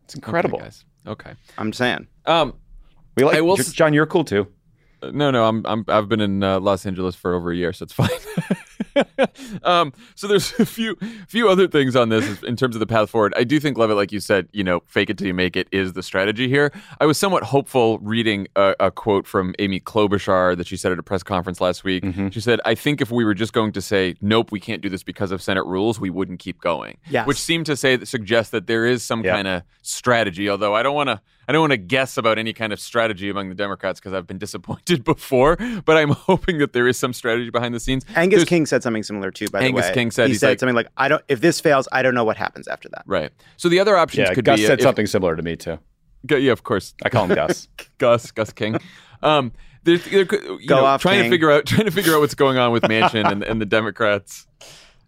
[0.04, 0.58] it's incredible.
[0.58, 0.84] Okay, guys.
[1.06, 1.32] Okay.
[1.58, 2.06] I'm saying.
[2.26, 2.54] Um,
[3.16, 3.92] we like I will J- s- John.
[3.94, 4.46] You're cool too.
[5.12, 7.84] No, no, I'm I'm I've been in uh, Los Angeles for over a year, so
[7.84, 8.08] it's fine.
[9.62, 10.96] um, so there's a few
[11.28, 13.32] few other things on this in terms of the path forward.
[13.36, 15.68] I do think Lovett, like you said, you know, fake it till you make it
[15.72, 16.72] is the strategy here.
[17.00, 20.98] I was somewhat hopeful reading a, a quote from Amy Klobuchar that she said at
[20.98, 22.04] a press conference last week.
[22.30, 24.88] She said, "I think if we were just going to say nope, we can't do
[24.88, 27.26] this because of Senate rules, we wouldn't keep going." Yes.
[27.26, 29.34] which seemed to say suggest that there is some Yeah.
[29.34, 30.48] kind of strategy.
[30.48, 31.20] Although I don't want to.
[31.48, 34.26] I don't want to guess about any kind of strategy among the Democrats because I've
[34.26, 35.56] been disappointed before.
[35.84, 38.04] But I'm hoping that there is some strategy behind the scenes.
[38.16, 39.48] Angus There's- King said something similar too.
[39.48, 41.22] By Angus the way, Angus King said he said like- something like, "I don't.
[41.28, 43.30] If this fails, I don't know what happens after that." Right.
[43.56, 45.56] So the other options Yeah, could Gus be Gus said if- something similar to me
[45.56, 45.78] too.
[46.28, 46.94] Yeah, of course.
[47.04, 47.68] I call him Gus.
[47.98, 48.78] Gus, Gus King.
[49.22, 49.52] Um,
[49.82, 52.20] there, there, could- you Go know, off, trying to figure out trying to figure out
[52.20, 54.46] what's going on with Manchin and, and the Democrats.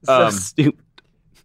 [0.04, 0.80] So Um, stupid.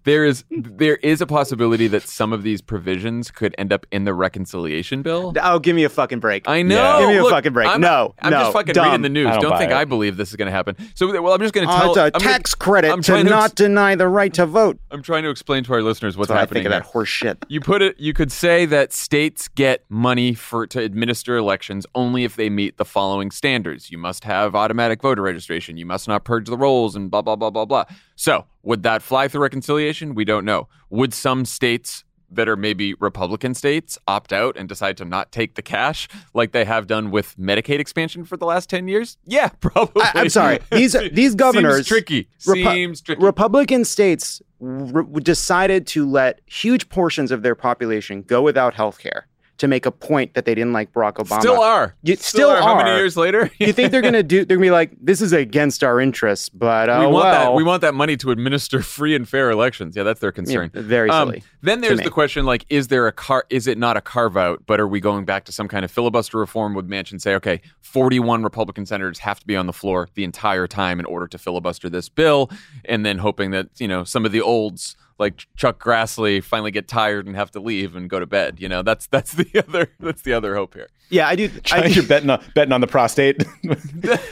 [0.03, 4.03] There is there is a possibility that some of these provisions could end up in
[4.05, 5.33] the reconciliation bill.
[5.41, 6.47] Oh, give me a fucking break.
[6.49, 6.75] I know.
[6.75, 6.99] Yeah.
[7.01, 7.67] Give me a fucking break.
[7.69, 8.85] I'm, No, I'm no, just fucking dumb.
[8.85, 9.27] reading the news.
[9.27, 9.75] I don't Don't, think it.
[9.77, 10.75] I believe this is going to happen.
[10.95, 11.89] So, well, I'm just going to tell.
[11.91, 14.45] it's a I'm gonna- tax credit I'm to to not ex- deny the right to
[14.45, 14.79] vote.
[14.89, 16.63] I'm trying to explain to our listeners what's That's what I happening.
[16.63, 17.37] think of that horse shit.
[17.47, 17.99] You put it.
[17.99, 22.77] You could say that states get money for to administer elections only if they meet
[22.77, 23.91] the following standards.
[23.91, 25.77] You must have automatic voter registration.
[25.77, 27.85] You must not purge the rolls, and blah blah blah blah blah.
[28.15, 30.15] So, would that fly through reconciliation?
[30.15, 30.67] We don't know.
[30.89, 35.55] Would some states that are maybe Republican states opt out and decide to not take
[35.55, 39.17] the cash like they have done with Medicaid expansion for the last ten years?
[39.25, 40.03] Yeah, probably.
[40.03, 40.59] I, am sorry.
[40.71, 42.29] These these governors seems tricky.
[42.45, 43.23] Repu- seems tricky.
[43.23, 49.27] Republican states re- decided to let huge portions of their population go without health care
[49.61, 51.39] to make a point that they didn't like Barack Obama.
[51.39, 51.95] Still are.
[52.01, 53.51] You- still How many years later?
[53.59, 54.43] you think they're gonna do?
[54.43, 57.53] They're gonna be like, "This is against our interests," but uh, we want well, that.
[57.53, 59.95] We want that money to administer free and fair elections.
[59.95, 60.71] Yeah, that's their concern.
[60.73, 63.45] very Um, silly then there's the question: like, is there a car?
[63.51, 64.63] Is it not a carve out?
[64.65, 66.73] But are we going back to some kind of filibuster reform?
[66.73, 70.65] Would Manchin say, okay, 41 Republican senators have to be on the floor the entire
[70.65, 72.49] time in order to filibuster this bill,
[72.85, 76.87] and then hoping that you know some of the olds like Chuck Grassley finally get
[76.87, 78.59] tired and have to leave and go to bed.
[78.59, 80.89] You know, that's that's the other that's the other hope here.
[81.09, 81.45] yeah, I do.
[81.71, 83.37] I, John, you're betting on, betting on the prostate.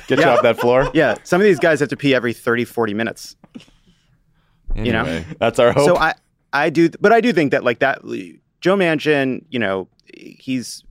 [0.08, 0.91] Get you off that floor.
[0.93, 3.38] yeah, some of these guys have to pee every 30, 40 minutes.
[4.75, 5.23] You know?
[5.39, 5.86] That's our hope.
[5.86, 6.13] So I,
[6.54, 8.02] I do, but I do think that like that,
[8.62, 10.84] Joe Manchin, you know, he's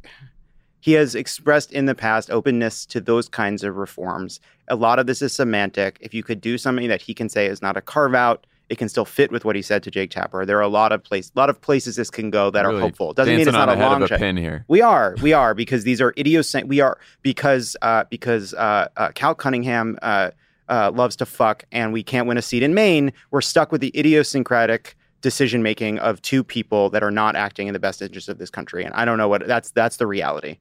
[0.80, 4.40] he has expressed in the past openness to those kinds of reforms.
[4.68, 5.98] A lot of this is semantic.
[6.00, 8.76] If you could do something that he can say is not a carve out, it
[8.76, 10.44] can still fit with what he said to Jake Tapper.
[10.44, 12.76] There are a lot of place, a lot of places this can go that Really
[12.76, 13.14] are hopeful.
[13.14, 14.18] Doesn't mean it's not a long of a shot.
[14.18, 14.64] pin here.
[14.68, 16.68] We are, we are, because these are idiosyncratic.
[16.68, 20.30] We are because uh, because uh, uh, Cal Cunningham uh,
[20.68, 23.12] uh, loves to fuck, and we can't win a seat in Maine.
[23.30, 27.72] We're stuck with the idiosyncratic decision making of two people that are not acting in
[27.72, 29.70] the best interest of this country, and I don't know what that's.
[29.70, 30.58] That's the reality.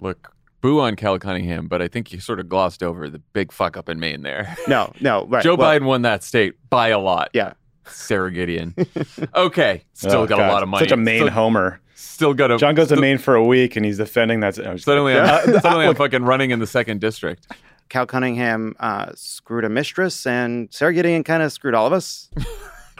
[0.00, 0.33] Look,
[0.64, 3.76] boo on Cal Cunningham, but I think you sort of glossed over the big fuck
[3.76, 4.56] up in Maine there.
[4.66, 5.44] No, no, right.
[5.44, 7.28] Joe well, Biden won that state by a lot.
[7.34, 7.52] Yeah,
[7.86, 8.74] Sara Gideon.
[9.34, 10.48] okay, still Oh, got God.
[10.48, 10.86] a lot of money.
[10.86, 11.80] Such a Maine Still, homer.
[11.94, 12.56] still got a.
[12.56, 14.56] John goes to Maine for a week and he's defending that.
[14.58, 15.28] I'm just Suddenly, kidding.
[15.28, 17.46] I'm, suddenly I'm fucking running in the second district.
[17.90, 22.30] Cal Cunningham uh, screwed a mistress, and Sara Gideon kind of screwed all of us.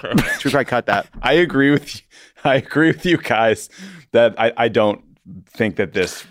[0.03, 1.09] Should we probably cut that?
[1.23, 2.01] I agree with you.
[2.45, 3.71] I agree with you guys
[4.13, 5.03] that I, I don't
[5.49, 6.27] think that this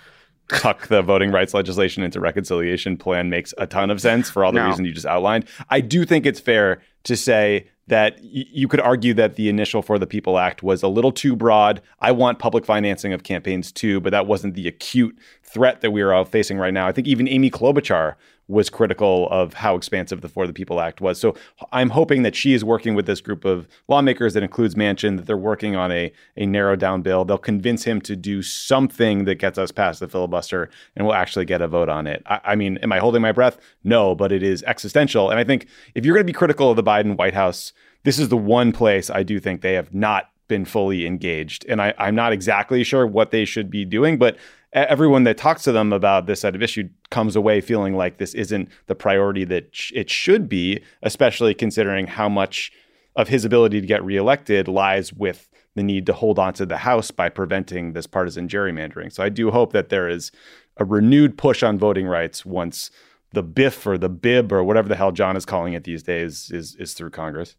[0.50, 4.52] tuck the voting rights legislation into reconciliation plan makes a ton of sense for all
[4.52, 4.68] the No.
[4.68, 5.46] reasons you just outlined.
[5.70, 9.82] I do think it's fair to say that y- you could argue that the initial
[9.82, 11.82] For the People Act was a little too broad.
[12.00, 16.02] I want public financing of campaigns too, but that wasn't the acute threat that we
[16.02, 16.88] are all facing right now.
[16.88, 18.16] I think even Amy Klobuchar
[18.48, 21.20] was critical of how expansive the For the People Act was.
[21.20, 21.36] So
[21.72, 25.26] I'm hoping that she is working with this group of lawmakers that includes Manchin, that
[25.26, 27.24] they're working on a, a narrowed down bill.
[27.24, 31.46] They'll convince him to do something that gets us past the filibuster and we'll actually
[31.46, 32.22] get a vote on it.
[32.26, 33.58] I, I mean, am I holding my breath?
[33.84, 35.30] No, but it is existential.
[35.30, 37.72] And I think if you're going to be critical of the Biden White House,
[38.04, 41.66] this is the one place I do think they have not been fully engaged.
[41.68, 44.38] And I, I'm not exactly sure what they should be doing, but
[44.74, 48.34] everyone that talks to them about this set of issue comes away feeling like this
[48.34, 52.72] isn't the priority that it should be, especially considering how much
[53.16, 56.78] of his ability to get reelected lies with the need to hold on to the
[56.78, 59.12] House by preventing this partisan gerrymandering.
[59.12, 60.32] So I do hope that there is
[60.78, 62.92] a renewed push on voting rights once
[63.32, 66.52] the biff or the BIB or whatever the hell John is calling it these days
[66.52, 67.56] is is through Congress.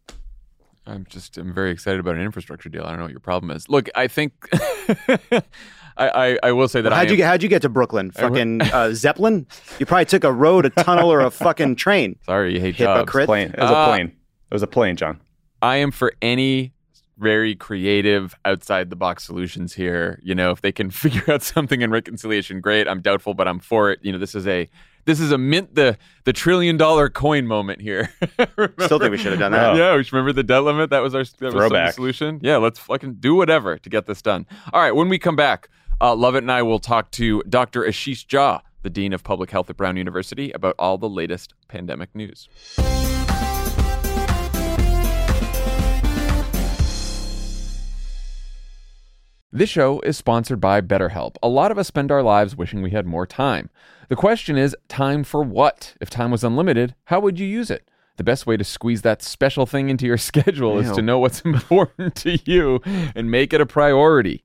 [0.87, 2.85] I'm just I'm very excited about an infrastructure deal.
[2.85, 3.69] I don't know what your problem is.
[3.69, 5.43] Look, I think I,
[5.97, 7.27] I I will say that I How'd you am- get?
[7.27, 8.11] How'd you get to Brooklyn?
[8.11, 9.47] Fucking uh, Zeppelin?
[9.79, 12.19] You probably took a road, a tunnel, or a fucking train.
[12.27, 13.01] Sorry, you hate jobs.
[13.01, 13.27] Hypocrite.
[13.27, 13.51] Plane.
[13.51, 14.07] It was Uh, a plane.
[14.09, 15.21] It was a plane, John.
[15.63, 16.73] I am for any
[17.17, 20.21] very creative outside the box solutions here.
[20.23, 22.89] You know, if they can figure out something in reconciliation, great.
[22.89, 24.01] I'm doubtful, but I'm for it.
[24.03, 24.69] You know, this is a
[25.05, 28.11] this is a mint the the trillion dollar coin moment here.
[28.81, 29.77] Still think we should have done that.
[29.77, 30.91] Yeah, we should remember the debt limit.
[30.91, 31.95] That was our that was Throwback.
[31.95, 32.41] solution.
[32.43, 34.47] Yeah, let's fucking do whatever to get this done.
[34.73, 35.69] All right, when we come back,
[36.01, 37.83] uh, Lovett and I will talk to Dr.
[37.83, 42.15] Ashish Jha, the Dean of Public Health at Brown University, about all the latest pandemic
[42.15, 42.49] news.
[49.57, 51.37] This show is sponsored by BetterHelp.
[51.41, 53.71] A lot of us spend our lives wishing we had more time.
[54.09, 55.95] The question is, time for what?
[56.01, 57.89] If time was unlimited, how would you use it?
[58.17, 61.41] The best way to squeeze that special thing into your schedule is to know what's
[61.45, 62.81] important to you
[63.15, 64.43] and make it a priority.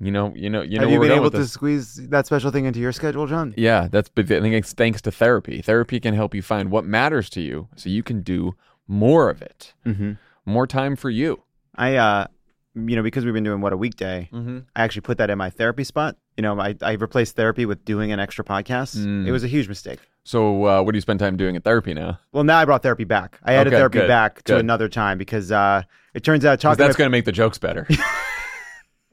[0.00, 0.88] You know, you know, you know.
[0.88, 3.54] Have you been able to squeeze that special thing into your schedule, John?
[3.56, 5.62] Yeah, that's I think it's thanks to therapy.
[5.62, 8.56] Therapy can help you find what matters to you, so you can do
[8.88, 9.74] more of it.
[9.86, 10.14] Mm-hmm.
[10.44, 11.44] More time for you.
[11.76, 12.26] I, uh,
[12.74, 14.58] you know, because we've been doing what a weekday, Mm-hmm.
[14.74, 16.16] I actually put that in my therapy spot.
[16.36, 18.96] You know, I, I replaced therapy with doing an extra podcast.
[18.96, 19.26] Mm.
[19.26, 20.00] It was a huge mistake.
[20.24, 22.18] So, uh, what do you spend time doing at therapy now?
[22.32, 23.38] Well, now I brought therapy back.
[23.44, 25.82] I added Okay, therapy good, back to another time because uh,
[26.14, 27.86] it turns out talking that's going to make the jokes better.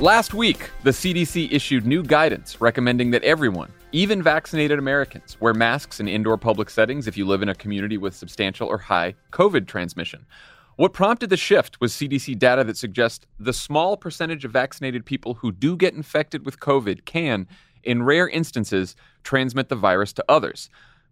[0.00, 6.00] Last week, the CDC issued new guidance recommending that everyone, even vaccinated Americans, wear masks
[6.00, 9.66] in indoor public settings if you live in a community with substantial or high COVID
[9.66, 10.26] transmission.
[10.76, 15.32] What prompted the shift was CDC data that suggests the small percentage of vaccinated people
[15.32, 17.48] who do get infected with COVID can,
[17.82, 20.68] in rare instances, transmit the virus to others.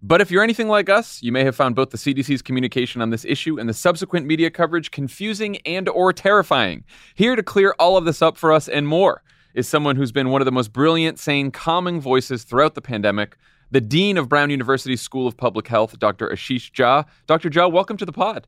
[0.07, 3.09] But if you're anything like us, you may have found both the CDC's communication on
[3.09, 6.85] this issue and the subsequent media coverage confusing and or terrifying.
[7.15, 9.23] Here to clear all of this up for us and more
[9.55, 13.39] is someone who's been one of the most brilliant, sane, calming voices throughout the pandemic,
[13.71, 16.29] the Dean of Brown University's School of Public Health, Dr.
[16.29, 17.07] Ashish Jha.
[17.27, 17.49] Dr.
[17.49, 18.47] Jha, welcome to the pod.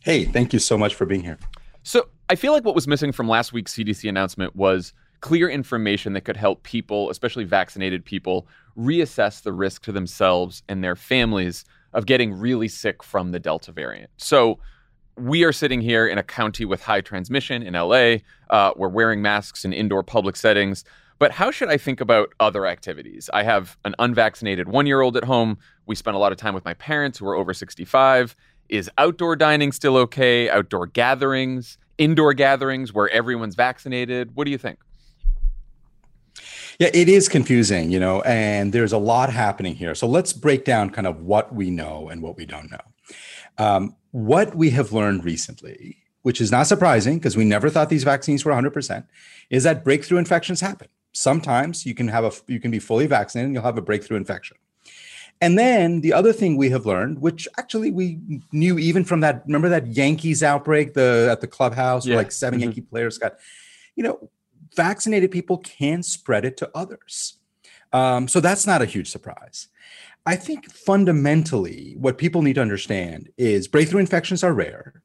[0.00, 1.36] Hey, thank you so much for being here.
[1.82, 6.12] So I feel like what was missing from last week's CDC announcement was clear information
[6.12, 8.46] that could help people, especially vaccinated people,
[8.78, 13.72] reassess the risk to themselves and their families of getting really sick from the Delta
[13.72, 14.10] variant.
[14.16, 14.58] So
[15.16, 18.18] we are sitting here in a county with high transmission in LA.
[18.50, 20.84] Uh, we're wearing masks in indoor public settings.
[21.18, 23.28] But how should I think about other activities?
[23.34, 25.58] I have an unvaccinated one year old at home.
[25.86, 28.36] We spend a lot of time with my parents who are over 65.
[28.68, 30.48] Is outdoor dining still okay?
[30.48, 34.36] Outdoor gatherings, indoor gatherings where everyone's vaccinated?
[34.36, 34.78] What do you think?
[36.78, 39.94] Yeah, it is confusing, you know, and there's a lot happening here.
[39.94, 42.80] So let's break down kind of what we know and what we don't know.
[43.58, 48.04] Um, what we have learned recently, which is not surprising because we never thought these
[48.04, 49.04] vaccines were 100%,
[49.50, 50.88] is that breakthrough infections happen.
[51.12, 54.16] Sometimes you can have a you can be fully vaccinated and you'll have a breakthrough
[54.18, 54.56] infection.
[55.40, 58.18] And then the other thing we have learned, which actually we
[58.52, 62.14] knew even from that, remember that Yankees outbreak the at the clubhouse Yeah.
[62.14, 62.62] where like 7 Mhm.
[62.62, 63.34] Yankee players got,
[63.96, 64.30] you know,
[64.74, 67.38] vaccinated people can spread it to others.
[67.92, 69.68] Um, so that's not a huge surprise.
[70.26, 75.02] I think fundamentally, what people need to understand is breakthrough infections are rare.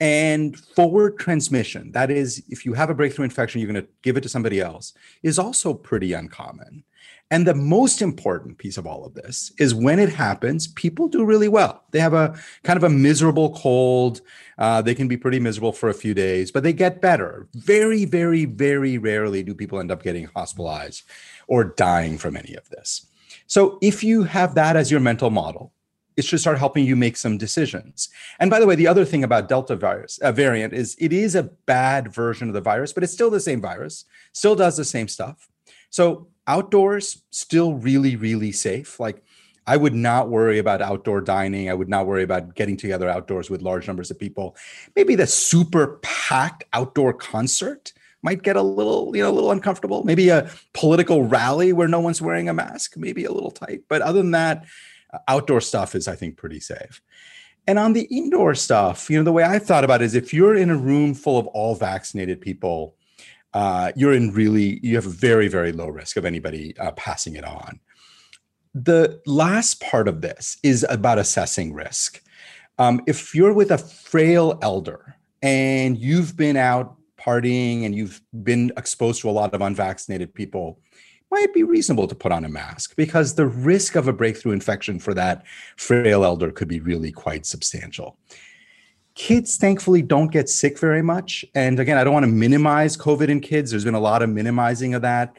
[0.00, 4.16] And forward transmission, that is, if you have a breakthrough infection, you're going to give
[4.16, 4.92] it to somebody else,
[5.22, 6.84] is also pretty uncommon.
[7.30, 11.24] And the most important piece of all of this is when it happens, people do
[11.24, 11.82] really well.
[11.90, 14.20] They have a kind of a miserable cold.
[14.58, 17.48] Uh, they can be pretty miserable for a few days, but they get better.
[17.52, 21.02] Very, very, very rarely do people end up getting hospitalized
[21.48, 23.06] or dying from any of this.
[23.48, 25.72] So if you have that as your mental model,
[26.16, 28.08] it should start helping you make some decisions.
[28.38, 31.34] And by the way, the other thing about Delta virus uh, variant is it is
[31.34, 34.84] a bad version of the virus, but it's still the same virus, still does the
[34.84, 35.48] same stuff.
[35.90, 39.00] So outdoors, still really, really safe.
[39.00, 39.22] Like
[39.66, 41.68] I would not worry about outdoor dining.
[41.68, 44.56] I would not worry about getting together outdoors with large numbers of people.
[44.94, 50.04] Maybe the super packed outdoor concert might get a little, you know, a little uncomfortable.
[50.04, 53.82] Maybe a political rally where no one's wearing a mask, maybe a little tight.
[53.88, 54.64] But other than that,
[55.12, 57.02] uh, outdoor stuff is, I think, pretty safe.
[57.66, 60.32] And on the indoor stuff, you know, the way I thought about it is if
[60.32, 62.94] you're in a room full of all vaccinated people,
[63.54, 67.36] uh, you're in really, you have a very, very low risk of anybody uh, passing
[67.36, 67.80] it on.
[68.74, 72.22] The last part of this is about assessing risk.
[72.78, 78.72] Um, if you're with a frail elder and you've been out partying and you've been
[78.76, 80.78] exposed to a lot of unvaccinated people,
[81.30, 84.98] might be reasonable to put on a mask because the risk of a breakthrough infection
[84.98, 85.44] for that
[85.76, 88.18] frail elder could be really quite substantial.
[89.16, 91.44] Kids, thankfully, don't get sick very much.
[91.54, 93.70] And again, I don't want to minimize COVID in kids.
[93.70, 95.34] There's been a lot of minimizing of that.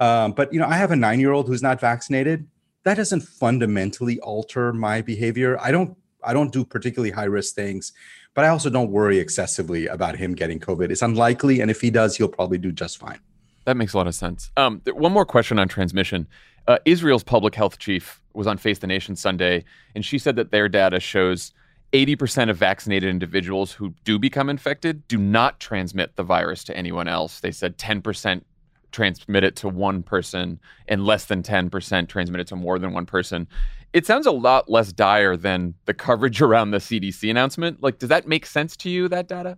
[0.00, 2.46] Um, but you know, I have a nine-year-old who's not vaccinated.
[2.82, 5.56] That doesn't fundamentally alter my behavior.
[5.60, 5.96] I don't.
[6.26, 7.92] I don't do particularly high-risk things,
[8.34, 10.90] but I also don't worry excessively about him getting COVID.
[10.90, 13.20] It's unlikely, and if he does, he'll probably do just fine.
[13.66, 14.50] That makes a lot of sense.
[14.56, 16.26] Um, one more question on transmission.
[16.66, 20.50] Uh, Israel's public health chief was on Face the Nation Sunday, and she said that
[20.50, 21.52] their data shows
[21.94, 27.06] 80% of vaccinated individuals who do become infected do not transmit the virus to anyone
[27.06, 27.38] else.
[27.38, 28.42] They said 10%
[28.90, 33.06] transmit it to one person, and less than 10% transmit it to more than one
[33.06, 33.46] person.
[33.92, 37.80] It sounds a lot less dire than the coverage around the CDC announcement.
[37.80, 39.56] Like, does that make sense to you, that data?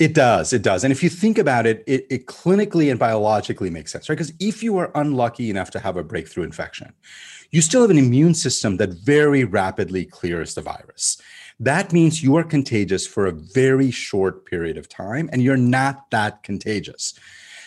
[0.00, 0.52] It does.
[0.52, 0.82] It does.
[0.82, 4.16] And if you think about it, it, it clinically and biologically makes sense, right?
[4.16, 6.92] Because if you are unlucky enough to have a breakthrough infection,
[7.52, 11.20] you still have an immune system that very rapidly clears the virus.
[11.60, 16.10] That means you are contagious for a very short period of time and you're not
[16.10, 17.14] that contagious.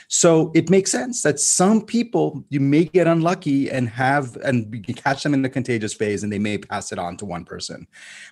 [0.09, 5.23] So it makes sense that some people you may get unlucky and have and catch
[5.23, 7.87] them in the contagious phase and they may pass it on to one person.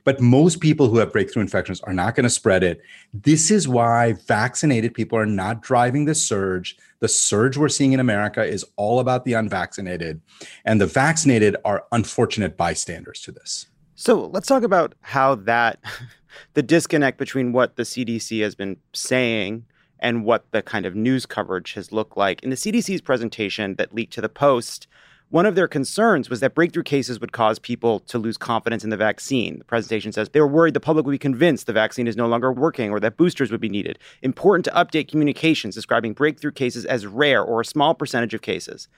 [0.06, 2.82] But most people who have breakthrough infections are not going to spread it.
[3.14, 6.78] This is why vaccinated people are not driving the surge.
[7.00, 10.22] The surge we're seeing in America is all about the unvaccinated,
[10.64, 13.68] and the vaccinated are unfortunate bystanders to this.
[13.98, 15.80] So let's talk about how that,
[16.54, 19.66] the disconnect between what the CDC has been saying
[20.00, 22.44] and what the kind of news coverage has looked like.
[22.44, 24.88] In the CDC's presentation that leaked to the Post,
[25.30, 28.90] one of their concerns was that breakthrough cases would cause people to lose confidence in
[28.90, 29.60] the vaccine.
[29.60, 32.28] The presentation says they were worried the public would be convinced the vaccine is no
[32.28, 33.98] longer working or that boosters would be needed.
[34.22, 38.90] Important to update communications describing breakthrough cases as rare or a small percentage of cases.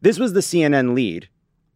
[0.00, 1.28] This was the CNN lead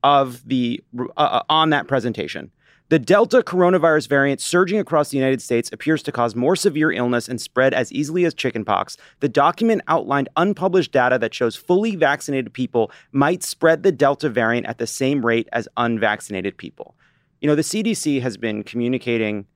[0.02, 0.82] of the
[1.16, 2.50] uh, on that presentation.
[2.90, 7.28] The Delta coronavirus variant surging across the United States appears to cause more severe illness
[7.28, 8.96] and spread as easily as chickenpox.
[9.20, 14.66] The document outlined unpublished data that shows fully vaccinated people might spread the Delta variant
[14.66, 16.96] at the same rate as unvaccinated people.
[17.40, 19.46] You know, the CDC has been communicating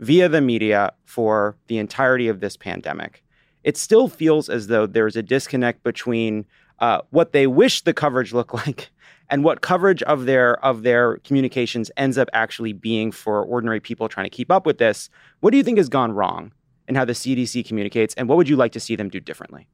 [0.00, 3.22] via the media for the entirety of this pandemic.
[3.62, 6.44] It still feels as though there's a disconnect between
[6.80, 8.90] uh, what they wish the coverage looked like
[9.30, 14.08] and what coverage of their of their communications ends up actually being for ordinary people
[14.08, 15.08] trying to keep up with this.
[15.40, 16.52] What do you think has gone wrong
[16.88, 19.68] in how the CDC communicates, and what would you like to see them do differently?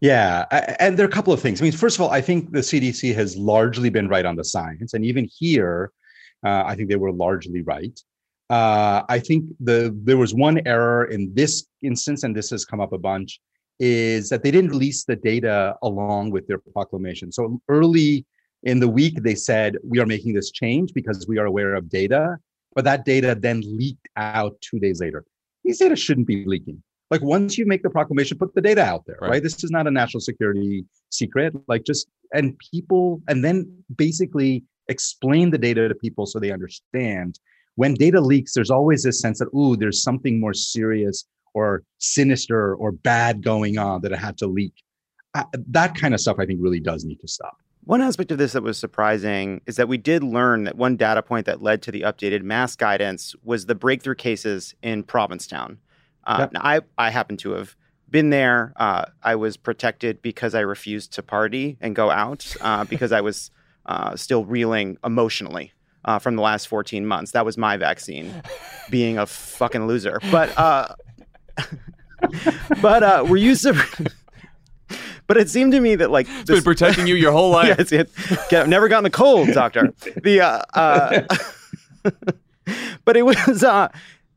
[0.00, 0.46] Yeah,
[0.78, 1.60] and there are a couple of things.
[1.60, 4.44] I mean, first of all, I think the CDC has largely been right on the
[4.44, 5.92] science, and even here,
[6.44, 7.98] uh, I think they were largely right.
[8.48, 12.80] Uh, I think the there was one error in this instance, and this has come
[12.80, 13.40] up a bunch,
[13.80, 17.32] is that they didn't release the data along with their proclamation.
[17.32, 18.24] So early
[18.62, 21.88] in the week, they said we are making this change because we are aware of
[21.88, 22.36] data,
[22.74, 25.24] but that data then leaked out two days later.
[25.64, 29.04] These data shouldn't be leaking like once you make the proclamation put the data out
[29.04, 29.30] there right.
[29.30, 29.42] right.
[29.42, 35.50] this is not a national security secret like just and people and then basically explain
[35.50, 37.38] the data to people so they understand.
[37.76, 41.24] When data leaks, there's always this sense that, ooh, there's something more serious
[41.54, 44.74] or sinister or bad going on that it had to leak.
[45.34, 47.56] Uh, that kind of stuff, I think, really does need to stop.
[47.84, 51.22] One aspect of this that was surprising is that we did learn that one data
[51.22, 55.78] point that led to the updated mask guidance was the breakthrough cases in Provincetown.
[56.24, 56.62] Uh, yep.
[56.62, 57.74] I, I happen to have
[58.10, 58.72] been there.
[58.76, 63.22] Uh, I was protected because I refused to party and go out uh, because I
[63.22, 63.50] was
[63.86, 65.72] uh, still reeling emotionally
[66.04, 67.32] uh, from the last 14 months.
[67.32, 68.42] That was my vaccine,
[68.90, 70.20] being a fucking loser.
[70.30, 70.56] But
[72.22, 74.08] uh, but were you surprised?
[75.26, 77.92] But it seemed to me that like it's this, been protecting you your whole life.
[77.92, 79.94] yes, never gotten the cold, doctor.
[80.24, 82.10] the uh, uh,
[83.04, 83.86] but it was uh,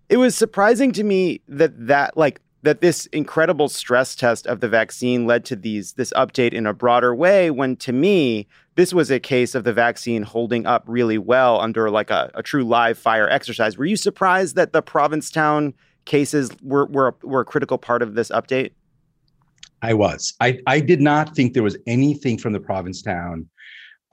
[0.10, 4.68] it was surprising to me that that like that this incredible stress test of the
[4.68, 9.12] vaccine led to these this update in a broader way when to me this was
[9.12, 12.98] a case of the vaccine holding up really well under like a, a true live
[12.98, 15.74] fire exercise were you surprised that the provincetown
[16.06, 18.72] cases were, were, were a critical part of this update
[19.84, 20.34] I was.
[20.40, 23.50] I, I did not think there was anything from the Provincetown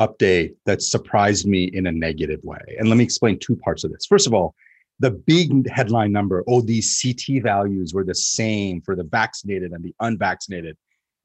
[0.00, 2.76] update that surprised me in a negative way.
[2.78, 4.04] And let me explain two parts of this.
[4.04, 4.54] First of all,
[4.98, 9.82] the big headline number, oh, these CT values were the same for the vaccinated and
[9.84, 10.76] the unvaccinated.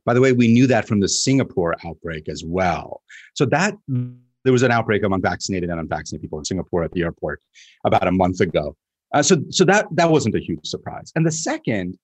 [0.05, 3.01] By the way, we knew that from the Singapore outbreak as well.
[3.33, 7.01] So that there was an outbreak among vaccinated and unvaccinated people in Singapore at the
[7.01, 7.41] airport
[7.83, 8.77] about a month ago.
[9.15, 11.13] Uh, so, so that that wasn't a huge surprise.
[11.15, 11.97] And the second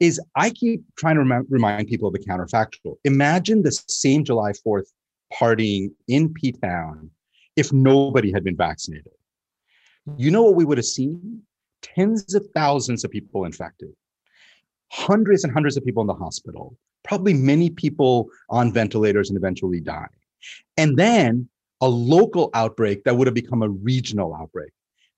[0.00, 2.96] is I keep trying to rem- remind people of the counterfactual.
[3.04, 4.86] Imagine the same July 4th
[5.32, 7.10] partying in P Town
[7.54, 9.12] if nobody had been vaccinated.
[10.16, 11.42] You know what we would have seen?
[11.82, 13.90] Tens of thousands of people infected,
[14.90, 19.80] hundreds and hundreds of people in the hospital, probably many people on ventilators and eventually
[19.80, 20.08] dying.
[20.78, 21.48] And then
[21.82, 24.72] a local outbreak that would have become a regional outbreak,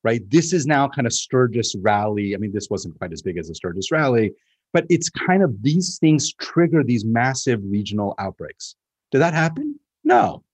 [0.07, 0.23] right?
[0.31, 2.33] This is now kind of Sturgis rally.
[2.33, 4.31] I mean, this wasn't quite as big as a Sturgis rally,
[4.73, 8.77] but it's kind of these things trigger these massive regional outbreaks.
[9.11, 9.81] Did that happen?
[10.05, 10.45] No.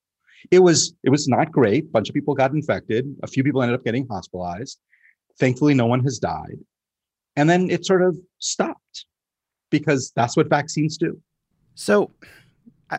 [0.51, 1.85] It was it was not great.
[1.85, 3.15] A bunch of people got infected.
[3.23, 4.81] A few people ended up getting hospitalized.
[5.39, 6.59] Thankfully, no one has died.
[7.37, 9.05] And then it sort of stopped
[9.71, 11.21] because that's what vaccines do.
[11.75, 12.11] So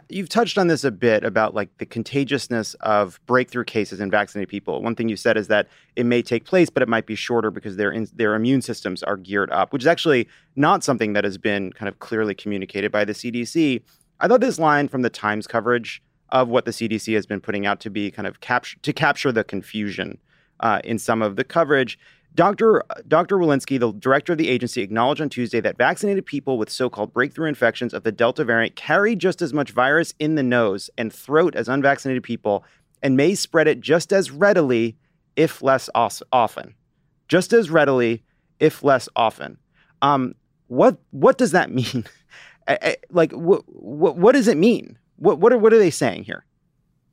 [0.09, 4.49] you've touched on this a bit about like the contagiousness of breakthrough cases in vaccinated
[4.49, 4.81] people.
[4.81, 7.51] One thing you said is that it may take place, but it might be shorter
[7.51, 11.23] because their in, their immune systems are geared up, which is actually not something that
[11.23, 13.81] has been kind of clearly communicated by the CDC.
[14.19, 17.65] I thought this line from the Times coverage of what the CDC has been putting
[17.65, 20.17] out to be kind of capture to capture the confusion
[20.59, 21.99] uh, in some of the coverage
[22.35, 22.83] Dr.
[23.07, 23.37] Dr.
[23.37, 27.13] Walensky, the director of the agency, acknowledged on Tuesday that vaccinated people with so called
[27.13, 31.13] breakthrough infections of the Delta variant carry just as much virus in the nose and
[31.13, 32.65] throat as unvaccinated people
[33.03, 34.95] and may spread it just as readily,
[35.35, 36.73] if less often.
[37.27, 38.23] Just as readily,
[38.59, 39.57] if less often.
[40.01, 40.33] Um,
[40.67, 42.05] what, what does that mean?
[43.11, 44.97] like, what, what, what does it mean?
[45.17, 46.45] What, what, are, what are they saying here?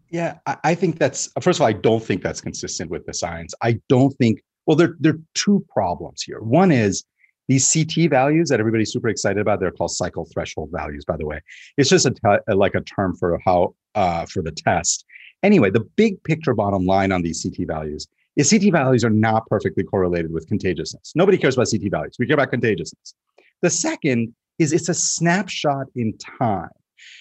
[0.09, 3.55] Yeah, I think that's, first of all, I don't think that's consistent with the science.
[3.62, 6.39] I don't think well, there, there are two problems here.
[6.39, 7.03] One is
[7.49, 9.59] these CT values that everybody's super excited about.
[9.59, 11.41] They're called cycle threshold values, by the way.
[11.77, 15.05] It's just a te- like a term for how uh, for the test.
[15.43, 18.07] Anyway, the big picture bottom line on these CT values
[18.37, 21.14] is CT values are not perfectly correlated with contagiousness.
[21.16, 22.14] Nobody cares about CT values.
[22.21, 23.14] We care about contagiousness.
[23.62, 26.71] The second is it's a snapshot in time.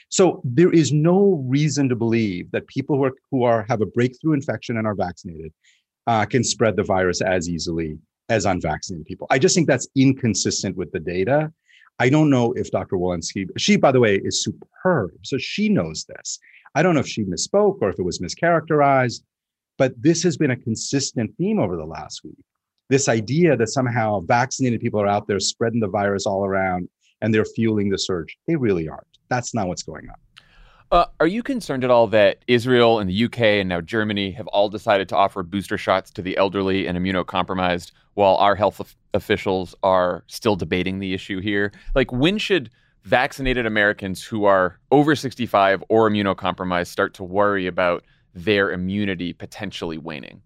[0.09, 3.87] So there is no reason to believe that people who are who are have a
[3.87, 5.51] breakthrough infection and are vaccinated
[6.07, 7.97] uh, can spread the virus as easily
[8.29, 9.27] as unvaccinated people.
[9.29, 11.51] I just think that's inconsistent with the data.
[11.99, 12.95] I don't know if Dr.
[12.95, 15.11] Walensky, she, by the way, is superb.
[15.23, 16.39] So she knows this.
[16.75, 19.21] I don't know if she misspoke or if it was mischaracterized,
[19.77, 22.37] but this has been a consistent theme over the last week.
[22.89, 26.87] This idea that somehow vaccinated people are out there spreading the virus all around
[27.21, 28.37] and they're fueling the surge.
[28.47, 29.05] They really aren't.
[29.29, 30.15] That's not what's going on.
[30.91, 34.47] Uh, are you concerned at all that Israel and the UK and now Germany have
[34.47, 38.95] all decided to offer booster shots to the elderly and immunocompromised while our health of-
[39.13, 41.71] officials are still debating the issue here?
[41.93, 42.71] Like, when should
[43.03, 49.99] vaccinated Americans who are over 65 or immunocompromised start to worry about their immunity potentially
[49.99, 50.41] waning?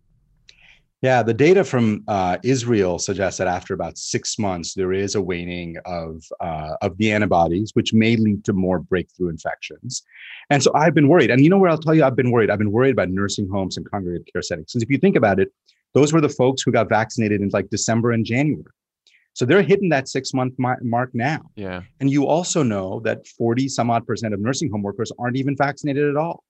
[1.04, 5.22] Yeah, the data from uh, Israel suggests that after about six months, there is a
[5.22, 10.02] waning of uh, of the antibodies, which may lead to more breakthrough infections.
[10.50, 11.30] And so I've been worried.
[11.30, 12.50] And you know where I'll tell you, I've been worried.
[12.50, 14.72] I've been worried about nursing homes and congregate care settings.
[14.72, 15.52] Because if you think about it,
[15.94, 18.64] those were the folks who got vaccinated in like December and January.
[19.34, 21.42] So they're hitting that six month mark now.
[21.58, 21.82] Yeah.
[22.00, 25.58] And you also know that 40 some odd percent of nursing home workers aren't even
[25.58, 26.46] vaccinated at all.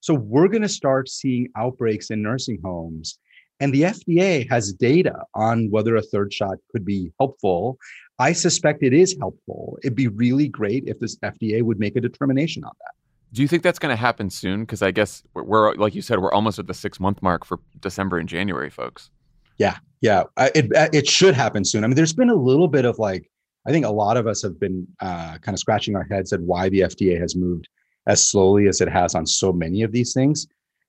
[0.00, 3.18] So we're going to start seeing outbreaks in nursing homes.
[3.60, 7.78] And the FDA has data on whether a third shot could be helpful.
[8.18, 9.78] I suspect it is helpful.
[9.82, 12.92] It'd be really great if this FDA would make a determination on that.
[13.32, 14.60] Do you think that's going to happen soon?
[14.60, 17.44] Because I guess we're, we're, like you said, we're almost at the six month mark
[17.44, 19.10] for December and January, folks.
[19.58, 21.82] Yeah, yeah, it it should happen soon.
[21.82, 23.30] I mean, there's been a little bit of like,
[23.66, 26.40] I think a lot of us have been uh, kind of scratching our heads at
[26.40, 27.68] why the FDA has moved
[28.06, 30.46] as slowly as it has on so many of these things.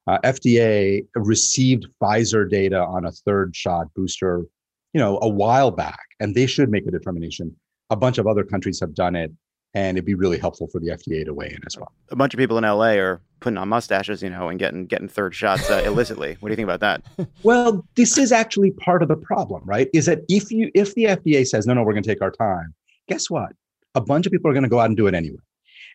[0.07, 4.45] Uh, FDA received Pfizer data on a third shot booster,
[4.93, 7.55] you know, a while back, and they should make a determination.
[7.89, 9.31] A bunch of other countries have done it
[9.73, 11.91] and it'd be really helpful for the FDA to weigh in as well.
[12.09, 15.07] A bunch of people in LA are putting on mustaches, you know, and getting getting
[15.07, 16.37] third shots uh, illicitly.
[16.39, 17.29] What do you think about that?
[17.43, 19.87] well, this is actually part of the problem, right?
[19.93, 22.31] Is that if you if the FDA says no, no, we're going to take our
[22.31, 22.73] time,
[23.07, 23.51] guess what?
[23.93, 25.37] A bunch of people are going to go out and do it anyway,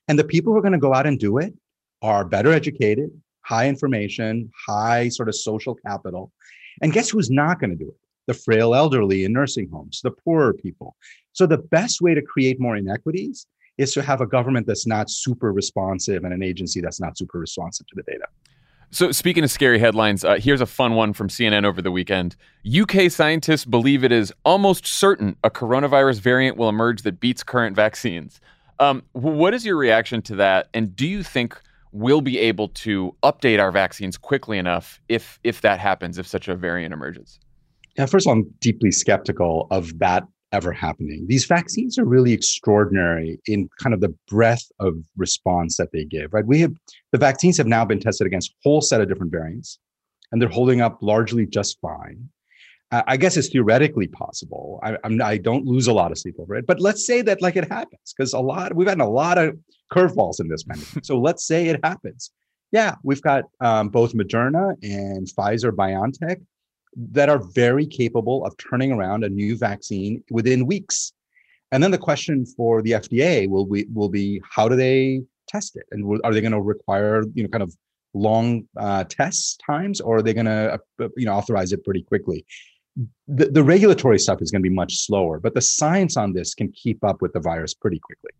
[0.06, 1.52] and the people who are going to go out and do it
[2.02, 3.10] are better educated,
[3.52, 6.32] high information, high sort of social capital,
[6.80, 7.96] and guess who's not going to do it?
[8.26, 10.96] The frail elderly in nursing homes, the poorer people.
[11.32, 13.46] So the best way to create more inequities
[13.76, 17.38] is to have a government that's not super responsive and an agency that's not super
[17.38, 18.24] responsive to the data.
[18.90, 22.36] So, speaking of scary headlines, uh, here's a fun one from CNN over the weekend.
[22.78, 27.74] UK scientists believe it is almost certain a coronavirus variant will emerge that beats current
[27.74, 28.38] vaccines.
[28.78, 30.68] Um, what is your reaction to that?
[30.74, 31.58] And do you think
[31.92, 36.48] we'll be able to update our vaccines quickly enough if if that happens, if such
[36.48, 37.38] a variant emerges?
[37.96, 41.26] Yeah, first of all, I'm deeply skeptical of that ever happening.
[41.28, 46.32] These vaccines are really extraordinary in kind of the breadth of response that they give,
[46.32, 46.46] right?
[46.46, 46.74] We have
[47.12, 49.78] the vaccines have now been tested against a whole set of different variants,
[50.30, 52.28] and they're holding up largely just fine.
[52.94, 54.78] I guess it's theoretically possible.
[54.82, 57.40] I, I'm, I don't lose a lot of sleep over it, but let's say that
[57.40, 59.56] like it happens because a lot we've gotten a lot of
[59.92, 61.04] curveballs in this pandemic.
[61.04, 62.30] so let's say it happens.
[62.72, 66.40] Yeah, we've got um, both Moderna and Pfizer BioNTech
[66.96, 71.12] that are very capable of turning around a new vaccine within weeks.
[71.70, 75.76] And then the question for the FDA will be will be how do they test
[75.76, 77.74] it, and are they going to require you know kind of
[78.14, 82.02] long uh, test times, or are they going to uh, you know authorize it pretty
[82.02, 82.44] quickly?
[83.26, 86.54] The, the regulatory stuff is going to be much slower, but the science on this
[86.54, 88.32] can keep up with the virus pretty quickly.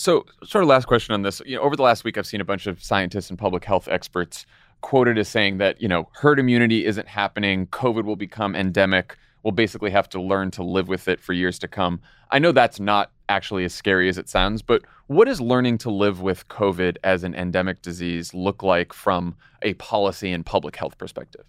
[0.00, 1.42] So, sort of last question on this.
[1.44, 3.86] You know, over the last week, I've seen a bunch of scientists and public health
[3.86, 4.46] experts
[4.80, 9.18] quoted as saying that, you know, herd immunity isn't happening, COVID will become endemic.
[9.42, 12.00] We'll basically have to learn to live with it for years to come.
[12.30, 15.90] I know that's not actually as scary as it sounds, but what does learning to
[15.90, 20.96] live with COVID as an endemic disease look like from a policy and public health
[20.96, 21.44] perspective?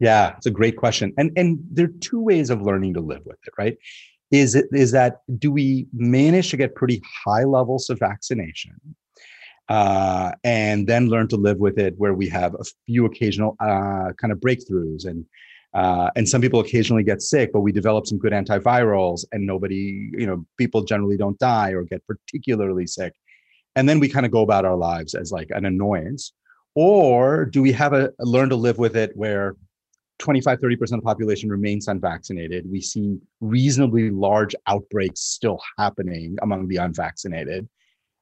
[0.00, 1.12] Yeah, it's a great question.
[1.18, 3.76] And and there are two ways of learning to live with it, right?
[4.30, 8.78] Is it is that do we manage to get pretty high levels of vaccination
[9.68, 14.12] uh, and then learn to live with it where we have a few occasional uh,
[14.20, 15.04] kind of breakthroughs?
[15.04, 15.26] And
[15.74, 20.10] uh, and some people occasionally get sick but we develop some good antivirals and nobody
[20.18, 23.14] you know people generally don't die or get particularly sick.
[23.76, 26.32] And then we kind of go about our lives as like an annoyance.
[26.76, 29.56] Or do we have a, a learn to live with it where
[30.20, 32.70] 25 30% of the population remains unvaccinated.
[32.70, 37.68] We see reasonably large outbreaks still happening among the unvaccinated.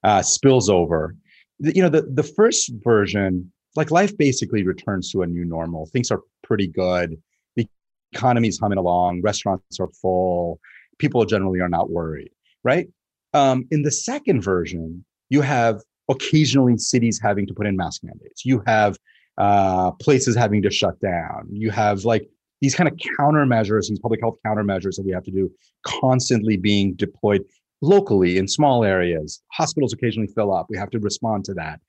[0.04, 1.16] Uh, spills over.
[1.58, 5.86] You know the the first version like life basically returns to a new normal.
[5.86, 7.20] Things are pretty good.
[7.56, 7.68] The
[8.12, 9.22] economy's humming along.
[9.22, 10.60] Restaurants are full.
[10.98, 12.30] People generally are not worried
[12.64, 12.88] right?
[13.34, 18.44] Um, in the second version you have occasionally cities having to put in mask mandates.
[18.44, 18.96] You have
[19.38, 22.28] uh, places having to shut down you have like
[22.60, 25.50] these kind of countermeasures these public health countermeasures that we have to do
[25.84, 27.44] constantly being deployed
[27.80, 29.42] locally in small areas.
[29.52, 30.66] Hospitals occasionally fill up.
[30.68, 31.80] We have to respond to that.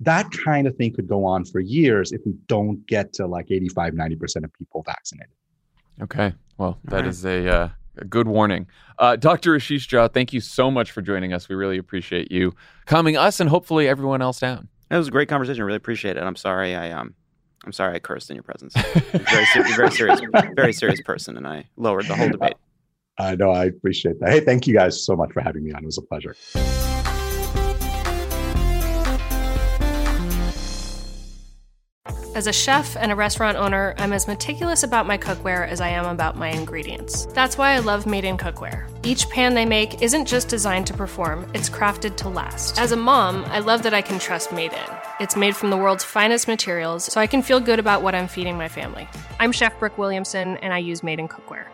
[0.00, 3.50] That kind of thing could go on for years if we don't get to like
[3.50, 5.32] 85, 90% of people vaccinated.
[6.02, 6.34] Okay.
[6.58, 7.06] Well, that right.
[7.06, 8.66] is a, uh, a, good warning.
[8.98, 9.52] Uh, Dr.
[9.52, 11.48] Ashish Jha, thank you so much for joining us.
[11.48, 14.68] We really appreciate you calming us and hopefully everyone else down.
[14.90, 15.62] It was a great conversation.
[15.62, 16.22] I really appreciate it.
[16.22, 17.14] I'm sorry I um
[17.64, 18.74] I'm sorry I cursed in your presence.
[19.12, 20.20] very, ser- very serious,
[20.54, 22.54] very serious person, and I lowered the whole debate.
[23.18, 23.50] I know.
[23.50, 24.30] I appreciate that.
[24.30, 25.82] Hey, thank you guys so much for having me on.
[25.82, 26.36] It was a pleasure.
[32.36, 35.88] As a chef and a restaurant owner, I'm as meticulous about my cookware as I
[35.88, 37.24] am about my ingredients.
[37.32, 38.90] That's why I love Made in Cookware.
[39.06, 42.78] Each pan they make isn't just designed to perform, it's crafted to last.
[42.78, 44.96] As a mom, I love that I can trust Made in.
[45.18, 48.28] It's made from the world's finest materials, so I can feel good about what I'm
[48.28, 49.08] feeding my family.
[49.40, 51.68] I'm Chef Brooke Williamson, and I use Made in Cookware.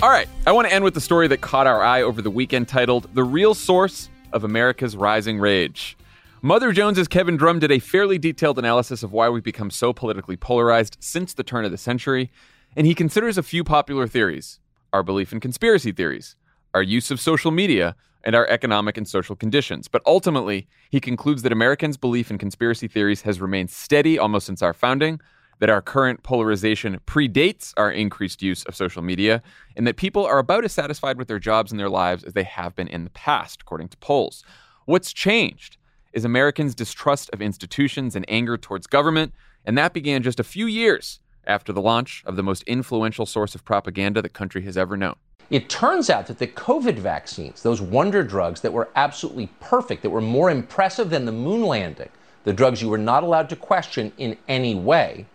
[0.00, 2.30] All right, I want to end with the story that caught our eye over the
[2.30, 5.96] weekend titled The Real Source of America's rising rage.
[6.42, 10.36] Mother Jones's Kevin Drum did a fairly detailed analysis of why we've become so politically
[10.36, 12.30] polarized since the turn of the century,
[12.76, 14.60] and he considers a few popular theories
[14.92, 16.36] our belief in conspiracy theories,
[16.72, 19.88] our use of social media, and our economic and social conditions.
[19.88, 24.62] But ultimately, he concludes that Americans' belief in conspiracy theories has remained steady almost since
[24.62, 25.20] our founding,
[25.58, 29.42] that our current polarization predates our increased use of social media,
[29.76, 32.44] and that people are about as satisfied with their jobs and their lives as they
[32.44, 34.44] have been in the past, according to polls.
[34.84, 35.78] What's changed
[36.12, 39.34] is Americans' distrust of institutions and anger towards government,
[39.64, 43.54] and that began just a few years after the launch of the most influential source
[43.54, 45.16] of propaganda the country has ever known.
[45.48, 50.10] It turns out that the COVID vaccines, those wonder drugs that were absolutely perfect, that
[50.10, 52.08] were more impressive than the moon landing,
[52.42, 55.26] the drugs you were not allowed to question in any way,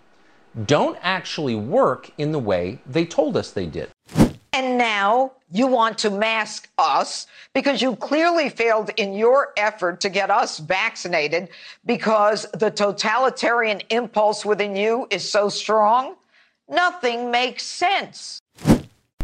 [0.66, 3.90] don't actually work in the way they told us they did.
[4.54, 10.10] And now you want to mask us because you clearly failed in your effort to
[10.10, 11.50] get us vaccinated
[11.86, 16.16] because the totalitarian impulse within you is so strong?
[16.70, 18.42] Nothing makes sense.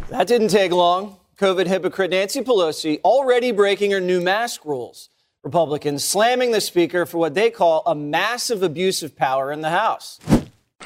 [0.09, 1.17] That didn't take long.
[1.37, 5.09] COVID hypocrite Nancy Pelosi already breaking her new mask rules.
[5.43, 9.69] Republicans slamming the speaker for what they call a massive abuse of power in the
[9.69, 10.19] House.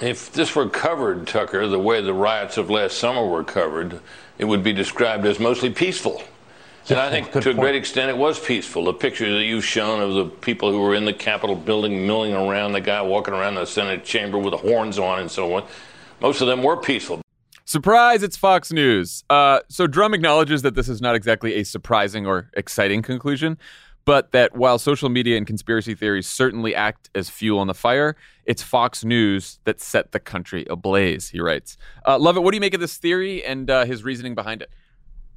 [0.01, 3.99] If this were covered, Tucker, the way the riots of last summer were covered,
[4.39, 6.23] it would be described as mostly peaceful.
[6.89, 8.85] And I think to a great extent it was peaceful.
[8.85, 12.33] The pictures that you've shown of the people who were in the Capitol building milling
[12.33, 15.67] around, the guy walking around the Senate chamber with the horns on and so on,
[16.19, 17.21] most of them were peaceful.
[17.65, 19.23] Surprise, it's Fox News.
[19.29, 23.59] Uh, so Drum acknowledges that this is not exactly a surprising or exciting conclusion,
[24.05, 28.15] but that while social media and conspiracy theories certainly act as fuel on the fire,
[28.45, 31.77] it's Fox News that set the country ablaze, he writes.
[32.07, 34.69] Uh, Lovett, what do you make of this theory and uh, his reasoning behind it?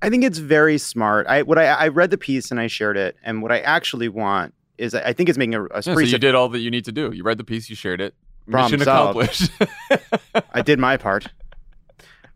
[0.03, 1.27] I think it's very smart.
[1.27, 4.09] I what I, I read the piece and I shared it, and what I actually
[4.09, 6.71] want is I think it's making a, a yeah, so you did all that you
[6.71, 7.13] need to do.
[7.13, 8.15] You read the piece, you shared it.
[8.51, 9.51] Problem Mission accomplished.
[10.53, 11.27] I did my part.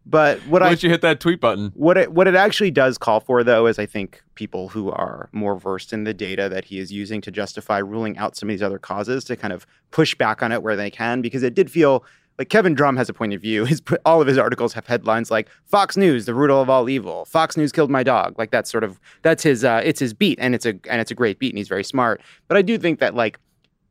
[0.09, 2.97] But what Once I you hit that tweet button, what it what it actually does
[2.97, 6.65] call for though is I think people who are more versed in the data that
[6.65, 9.67] he is using to justify ruling out some of these other causes to kind of
[9.91, 12.05] push back on it where they can because it did feel
[12.39, 13.65] like Kevin Drum has a point of view.
[13.67, 17.27] His all of his articles have headlines like "Fox News, the root of all evil."
[17.27, 18.39] Fox News killed my dog.
[18.39, 21.11] Like that's sort of that's his uh, it's his beat, and it's a and it's
[21.11, 22.23] a great beat, and he's very smart.
[22.47, 23.39] But I do think that like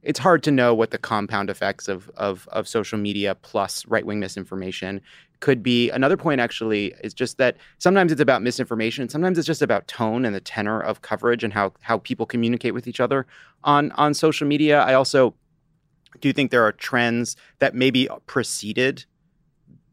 [0.07, 4.05] it's hard to know what the compound effects of of of social media plus right
[4.05, 5.01] wing misinformation
[5.41, 5.89] could be.
[5.91, 10.23] Another point actually is just that sometimes it's about misinformation, sometimes it's just about tone
[10.25, 13.27] and the tenor of coverage and how how people communicate with each other
[13.65, 14.79] on on social media.
[14.79, 15.35] I also
[16.21, 19.05] do think there are trends that maybe preceded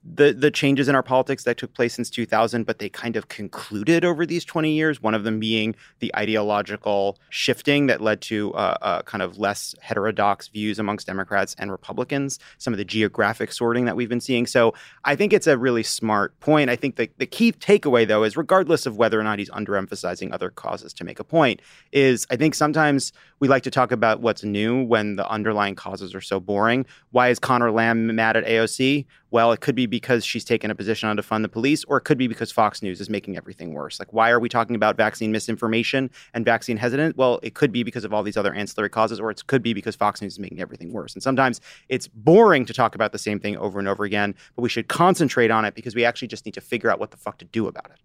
[0.04, 3.28] the the changes in our politics that took place since 2000 but they kind of
[3.28, 8.52] concluded over these 20 years one of them being the ideological shifting that led to
[8.52, 13.50] uh, uh, kind of less heterodox views amongst democrats and republicans some of the geographic
[13.50, 14.46] sorting that we've been seeing.
[14.46, 14.74] So
[15.04, 16.68] i think it's a really smart point.
[16.70, 20.32] I think the, the key takeaway though is regardless of whether or not he's underemphasizing
[20.32, 21.60] other causes to make a point
[21.92, 26.14] is i think sometimes we like to talk about what's new when the underlying causes
[26.14, 26.86] are so boring.
[27.10, 30.74] Why is Conor Lamb mad at aoc well, it could be because she's taken a
[30.74, 33.36] position on to fund the police, or it could be because Fox News is making
[33.36, 34.00] everything worse.
[34.00, 37.16] Like, why are we talking about vaccine misinformation and vaccine hesitant?
[37.16, 39.72] Well, it could be because of all these other ancillary causes, or it could be
[39.72, 41.14] because Fox News is making everything worse.
[41.14, 44.62] And sometimes it's boring to talk about the same thing over and over again, but
[44.62, 47.16] we should concentrate on it because we actually just need to figure out what the
[47.16, 48.00] fuck to do about it.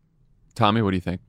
[0.54, 1.22] Tommy, what do you think?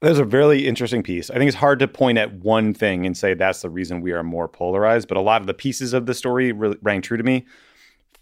[0.00, 1.28] That's a really interesting piece.
[1.28, 4.12] I think it's hard to point at one thing and say that's the reason we
[4.12, 7.16] are more polarized, but a lot of the pieces of the story really rang true
[7.16, 7.46] to me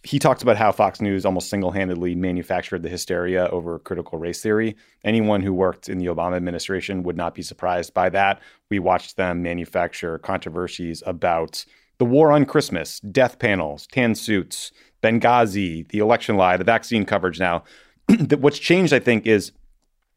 [0.09, 4.40] he talks about how Fox News almost single handedly manufactured the hysteria over critical race
[4.40, 4.74] theory.
[5.04, 8.40] Anyone who worked in the Obama administration would not be surprised by that.
[8.70, 11.66] We watched them manufacture controversies about
[11.98, 17.38] the war on Christmas, death panels, tan suits, Benghazi, the election lie, the vaccine coverage
[17.38, 17.64] now.
[18.38, 19.52] What's changed, I think, is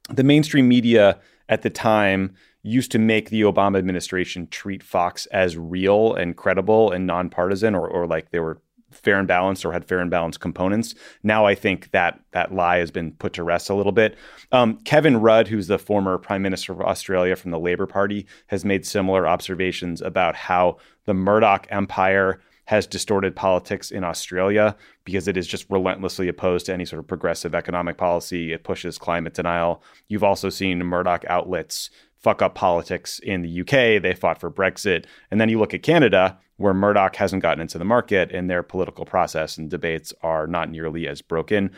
[0.09, 1.19] the mainstream media
[1.49, 2.33] at the time
[2.63, 7.89] used to make the Obama administration treat Fox as real and credible and nonpartisan or,
[7.89, 8.61] or like they were
[8.91, 10.95] fair and balanced or had fair and balanced components.
[11.23, 14.15] Now I think that that lie has been put to rest a little bit.
[14.51, 18.65] Um, Kevin Rudd, who's the former Prime Minister of Australia from the Labor Party, has
[18.65, 25.35] made similar observations about how the Murdoch empire has distorted politics in Australia because it
[25.35, 28.53] is just relentlessly opposed to any sort of progressive economic policy.
[28.53, 29.83] It pushes climate denial.
[30.07, 31.89] You've also seen Murdoch outlets
[32.21, 34.01] fuck up politics in the UK.
[34.01, 35.05] They fought for Brexit.
[35.29, 38.63] And then you look at Canada, where Murdoch hasn't gotten into the market and their
[38.63, 41.71] political process and debates are not nearly as broken.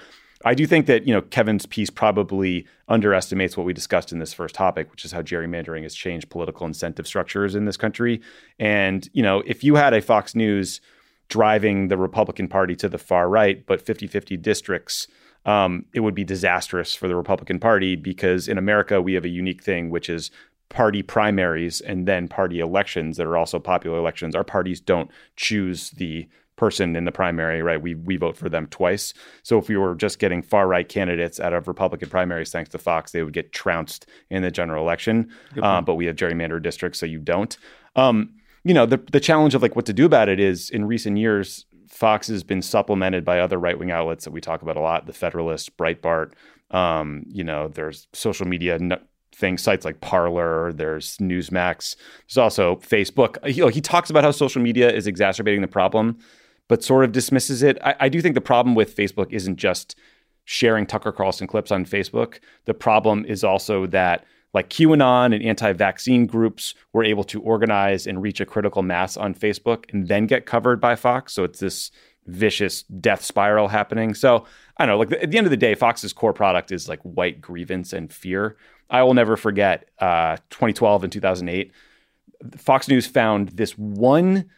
[0.45, 4.33] I do think that you know Kevin's piece probably underestimates what we discussed in this
[4.33, 8.21] first topic, which is how gerrymandering has changed political incentive structures in this country.
[8.59, 10.81] And you know, if you had a Fox News
[11.29, 15.07] driving the Republican Party to the far right, but 50-50 districts,
[15.45, 19.29] um, it would be disastrous for the Republican Party because in America we have a
[19.29, 20.31] unique thing, which is
[20.69, 24.35] party primaries and then party elections that are also popular elections.
[24.35, 27.81] Our parties don't choose the person in the primary, right?
[27.81, 29.13] We we vote for them twice.
[29.41, 32.77] So if we were just getting far right candidates out of Republican primaries, thanks to
[32.77, 35.29] Fox, they would get trounced in the general election.
[35.61, 37.57] Um, but we have gerrymandered districts, so you don't.
[37.95, 40.85] Um, you know, the the challenge of like what to do about it is in
[40.85, 44.77] recent years, Fox has been supplemented by other right wing outlets that we talk about
[44.77, 46.33] a lot, the Federalist, Breitbart.
[46.71, 48.79] Um, you know, there's social media
[49.35, 51.95] things, sites like Parler, there's Newsmax,
[52.27, 53.37] there's also Facebook.
[53.57, 56.17] Know, he talks about how social media is exacerbating the problem
[56.67, 57.77] but sort of dismisses it.
[57.83, 59.95] I, I do think the problem with Facebook isn't just
[60.45, 62.39] sharing Tucker Carlson clips on Facebook.
[62.65, 68.21] The problem is also that like QAnon and anti-vaccine groups were able to organize and
[68.21, 71.33] reach a critical mass on Facebook and then get covered by Fox.
[71.33, 71.91] So it's this
[72.27, 74.13] vicious death spiral happening.
[74.13, 74.45] So
[74.77, 74.99] I don't know.
[74.99, 78.13] Like at the end of the day, Fox's core product is like white grievance and
[78.13, 78.55] fear.
[78.89, 81.71] I will never forget uh, 2012 and 2008.
[82.57, 84.49] Fox News found this one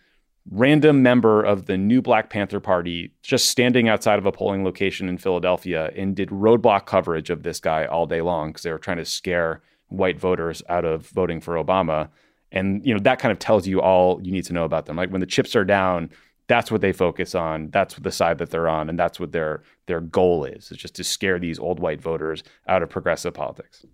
[0.51, 5.09] random member of the new Black Panther Party just standing outside of a polling location
[5.09, 8.77] in Philadelphia and did roadblock coverage of this guy all day long because they were
[8.77, 12.09] trying to scare white voters out of voting for Obama.
[12.51, 14.95] And you know that kind of tells you all you need to know about them.
[14.95, 16.09] Like when the chips are down,
[16.47, 17.69] that's what they focus on.
[17.71, 20.71] That's the side that they're on, and that's what their their goal is.
[20.71, 23.85] Is just to scare these old white voters out of progressive politics.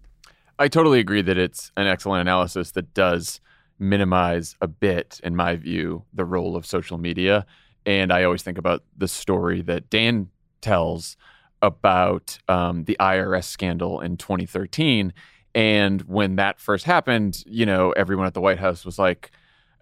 [0.60, 3.42] I totally agree that it's an excellent analysis that does
[3.80, 7.48] minimize a bit, in my view, the role of social media.
[7.86, 10.30] And I always think about the story that Dan
[10.62, 11.18] tells
[11.64, 15.14] about um, the IRS scandal in 2013.
[15.54, 19.32] And when that first happened, you know, everyone at the White House was like,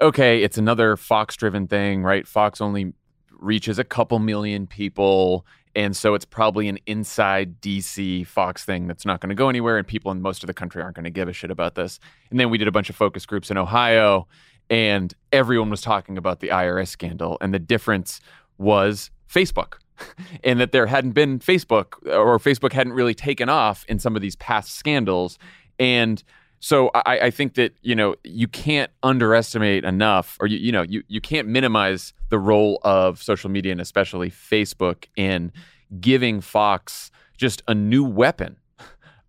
[0.02, 2.28] okay, it's another Fox driven thing, right?
[2.28, 2.94] Fox only
[3.40, 5.46] reaches a couple million people.
[5.76, 9.78] And so it's probably an inside DC Fox thing that's not going to go anywhere.
[9.78, 12.00] And people in most of the country aren't going to give a shit about this.
[12.32, 14.28] And then we did a bunch of focus groups in Ohio,
[14.70, 17.38] and everyone was talking about the IRS scandal.
[17.42, 18.20] And the difference
[18.58, 19.76] was Facebook.
[20.44, 24.22] and that there hadn't been Facebook or Facebook hadn't really taken off in some of
[24.22, 25.38] these past scandals.
[25.78, 26.24] And
[26.60, 30.82] so I, I, think that you know you can't underestimate enough, or you you know
[30.82, 35.54] you you can't minimize the role of social media and especially Facebook in
[36.02, 38.58] giving Fox just a new weapon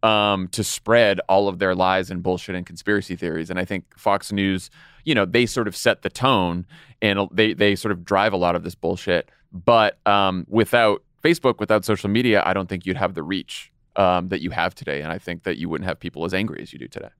[0.03, 3.51] um, to spread all of their lies and bullshit and conspiracy theories.
[3.51, 4.70] And I think Fox News,
[5.05, 6.66] you know, they sort of set the tone
[7.03, 9.30] and they they sort of drive a lot of this bullshit.
[9.53, 14.28] But um, without Facebook, without social media, I don't think you'd have the reach um,
[14.28, 15.03] that you have today.
[15.03, 17.11] And I think that you wouldn't have people as angry as you do today.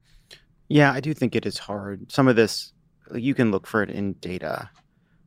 [0.69, 2.11] Yeah, I do think it is hard.
[2.13, 2.73] Some of this,
[3.15, 4.71] you can look for it in data.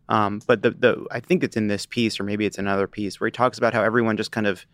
[0.09, 3.19] Um, but the, the I think it's in this piece, or maybe it's another piece,
[3.19, 4.65] where he talks about how everyone just kind of,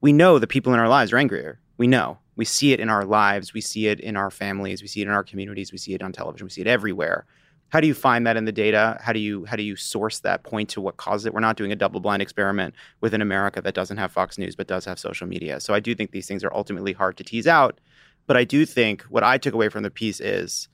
[0.00, 1.60] we know the people in our lives are angrier.
[1.76, 2.18] We know.
[2.36, 3.54] We see it in our lives.
[3.54, 4.82] We see it in our families.
[4.82, 5.72] We see it in our communities.
[5.72, 6.46] We see it on television.
[6.46, 7.26] We see it everywhere.
[7.68, 8.98] How do you find that in the data?
[9.00, 11.34] How do you how do you source that point to what caused it?
[11.34, 14.68] We're not doing a double blind experiment within America that doesn't have Fox News but
[14.68, 15.60] does have social media.
[15.60, 17.80] So I do think these things are ultimately hard to tease out.
[18.26, 20.68] But I do think what I took away from the piece is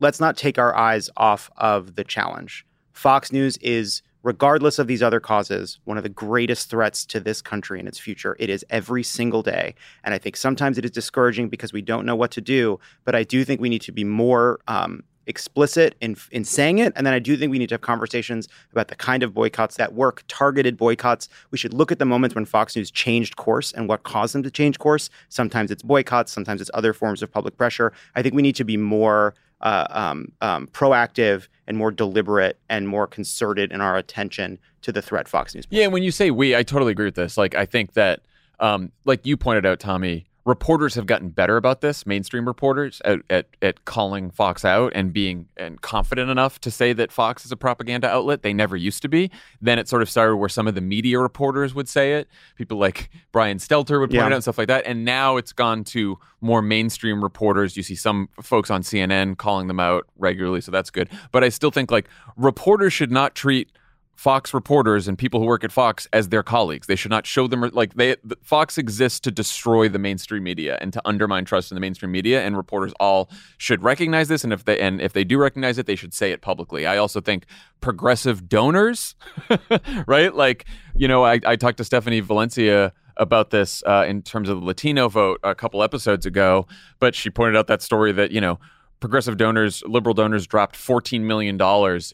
[0.00, 2.66] let's not take our eyes off of the challenge.
[2.92, 7.40] Fox News is, regardless of these other causes, one of the greatest threats to this
[7.40, 8.34] country and its future.
[8.40, 9.74] It is every single day.
[10.02, 12.80] And I think sometimes it is discouraging because we don't know what to do.
[13.04, 16.92] But I do think we need to be more um, explicit in in saying it
[16.96, 19.76] and then I do think we need to have conversations about the kind of boycotts
[19.76, 23.72] that work targeted boycotts we should look at the moments when Fox News changed course
[23.72, 27.32] and what caused them to change course sometimes it's boycotts sometimes it's other forms of
[27.32, 29.34] public pressure I think we need to be more
[29.64, 35.02] uh, um, um, proactive and more deliberate and more concerted in our attention to the
[35.02, 35.66] threat Fox News.
[35.70, 37.36] Yeah, when you say we, I totally agree with this.
[37.36, 38.20] Like, I think that,
[38.60, 43.20] um, like you pointed out, Tommy, reporters have gotten better about this mainstream reporters at,
[43.30, 47.52] at, at calling fox out and being and confident enough to say that fox is
[47.52, 49.30] a propaganda outlet they never used to be.
[49.62, 52.28] Then it sort of started where some of the media reporters would say it.
[52.56, 54.26] People like brian stelter would point yeah.
[54.26, 54.86] it out and stuff like that.
[54.86, 57.76] And now it's gone to more mainstream reporters.
[57.76, 61.08] You see some folks on cnn calling them out regularly so that's good.
[61.32, 63.70] But i still think like reporters should not treat
[64.16, 66.86] Fox reporters and people who work at Fox as their colleagues.
[66.86, 70.92] They should not show them like they Fox exists to destroy the mainstream media and
[70.92, 74.64] to undermine trust in the mainstream media and reporters all should recognize this and if
[74.64, 76.86] they and if they do recognize it they should say it publicly.
[76.86, 77.46] I also think
[77.80, 79.14] progressive donors,
[80.06, 80.34] right?
[80.34, 84.60] Like, you know, I, I talked to Stephanie Valencia about this uh, in terms of
[84.60, 86.66] the Latino vote a couple episodes ago,
[86.98, 88.58] but she pointed out that story that, you know,
[89.00, 91.60] progressive donors, liberal donors dropped $14 million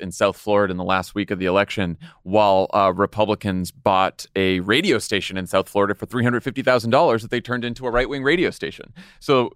[0.01, 4.61] in South Florida in the last week of the election, while uh, Republicans bought a
[4.61, 8.51] radio station in South Florida for $350,000 that they turned into a right wing radio
[8.51, 8.93] station.
[9.21, 9.53] So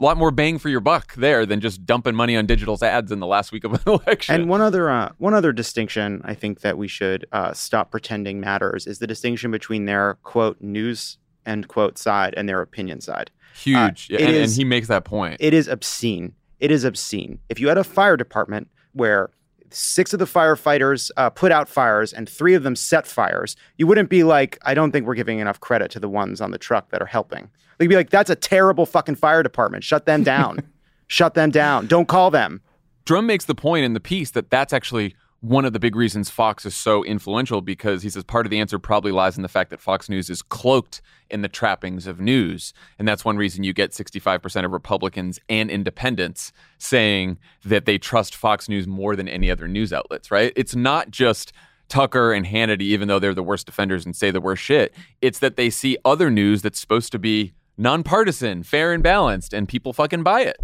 [0.00, 3.10] a lot more bang for your buck there than just dumping money on digital's ads
[3.10, 4.34] in the last week of an election.
[4.34, 8.40] And one other uh, one other distinction I think that we should uh, stop pretending
[8.40, 13.30] matters is the distinction between their quote news end quote side and their opinion side.
[13.56, 15.38] Huge, Uh, and, it and he makes that point.
[15.40, 16.34] It is obscene.
[16.60, 17.38] It is obscene.
[17.48, 19.30] If you had a fire department where
[19.70, 23.86] six of the firefighters uh, put out fires and three of them set fires, you
[23.86, 26.58] wouldn't be like, I don't think we're giving enough credit to the ones on the
[26.58, 27.50] truck that are helping.
[27.78, 29.84] You'd be like, that's a terrible fucking fire department.
[29.84, 30.60] Shut them down.
[31.06, 31.86] Shut them down.
[31.86, 32.60] Don't call them.
[33.04, 36.30] Drum makes the point in the piece that that's actually one of the big reasons
[36.30, 39.48] Fox is so influential because he says part of the answer probably lies in the
[39.48, 42.72] fact that Fox News is cloaked in the trappings of news.
[42.98, 48.34] And that's one reason you get 65% of Republicans and independents saying that they trust
[48.34, 50.52] Fox News more than any other news outlets, right?
[50.56, 51.52] It's not just
[51.88, 54.92] Tucker and Hannity, even though they're the worst defenders and say the worst shit.
[55.22, 59.68] It's that they see other news that's supposed to be nonpartisan, fair and balanced, and
[59.68, 60.56] people fucking buy it.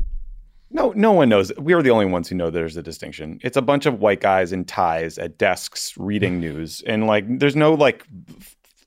[0.70, 1.52] No, no one knows.
[1.56, 3.38] We are the only ones who know there's a distinction.
[3.42, 6.40] It's a bunch of white guys in ties at desks reading mm.
[6.40, 8.04] news, and like, there's no like,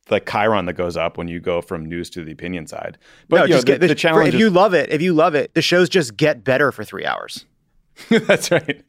[0.10, 2.98] like Chiron that goes up when you go from news to the opinion side.
[3.30, 4.30] But no, you know, just the, get the, the challenge.
[4.30, 6.84] If is- you love it, if you love it, the shows just get better for
[6.84, 7.46] three hours.
[8.10, 8.84] That's right.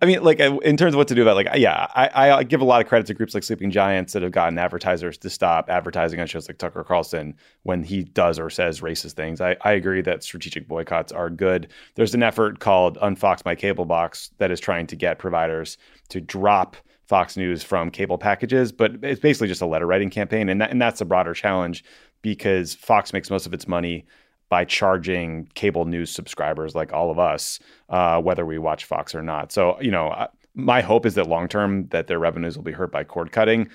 [0.00, 2.42] I mean, like uh, in terms of what to do about, like, yeah, I, I
[2.44, 5.30] give a lot of credit to groups like Sleeping Giants that have gotten advertisers to
[5.30, 7.34] stop advertising on shows like Tucker Carlson
[7.64, 9.40] when he does or says racist things.
[9.40, 11.68] I, I agree that strategic boycotts are good.
[11.94, 15.76] There's an effort called Unfox My Cable Box that is trying to get providers
[16.08, 20.48] to drop Fox News from cable packages, but it's basically just a letter writing campaign,
[20.48, 21.84] and that, and that's a broader challenge
[22.22, 24.06] because Fox makes most of its money
[24.54, 29.20] by charging cable news subscribers like all of us, uh, whether we watch Fox or
[29.20, 29.50] not.
[29.50, 32.70] So, you know, I- my hope is that long term that their revenues will be
[32.70, 33.68] hurt by cord cutting,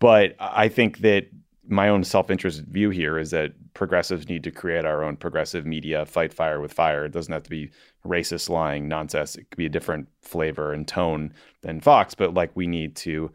[0.00, 1.28] but I think that
[1.66, 6.04] my own self-interest view here is that progressives need to create our own progressive media,
[6.04, 7.06] fight fire with fire.
[7.06, 7.70] It doesn't have to be
[8.06, 9.34] racist, lying nonsense.
[9.34, 13.30] It could be a different flavor and tone than Fox, but like we need to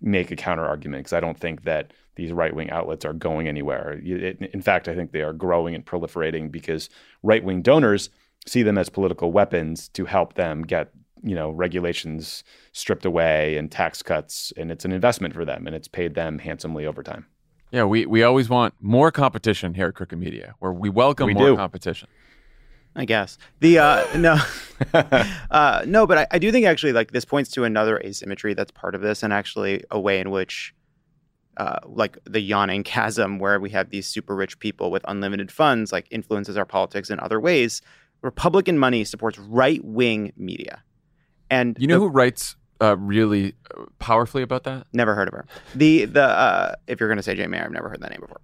[0.00, 3.48] make a counter argument because I don't think that these right wing outlets are going
[3.48, 4.00] anywhere.
[4.04, 6.88] It- in fact, I think they are growing and proliferating because
[7.22, 8.10] right wing donors
[8.46, 10.90] see them as political weapons to help them get
[11.22, 15.74] you know regulations stripped away and tax cuts, and it's an investment for them, and
[15.74, 17.26] it's paid them handsomely over time.
[17.72, 21.34] Yeah, we, we always want more competition here at Crooked Media, where we welcome We
[21.34, 21.56] more do.
[21.56, 22.08] competition.
[22.98, 24.38] I guess the uh, no,
[25.50, 28.70] uh, no, but I, I do think actually like this points to another asymmetry that's
[28.70, 30.74] part of this, and actually a way in which,
[31.58, 35.92] uh, like the yawning chasm where we have these super rich people with unlimited funds,
[35.92, 37.82] like influences our politics in other ways.
[38.22, 40.82] Republican money supports right wing media,
[41.50, 44.86] and You know the- who writes uh, really uh, powerfully about that?
[44.92, 45.46] Never heard of her.
[45.74, 48.40] The the uh, if you're gonna say Jane Mayer, I've never heard that name before.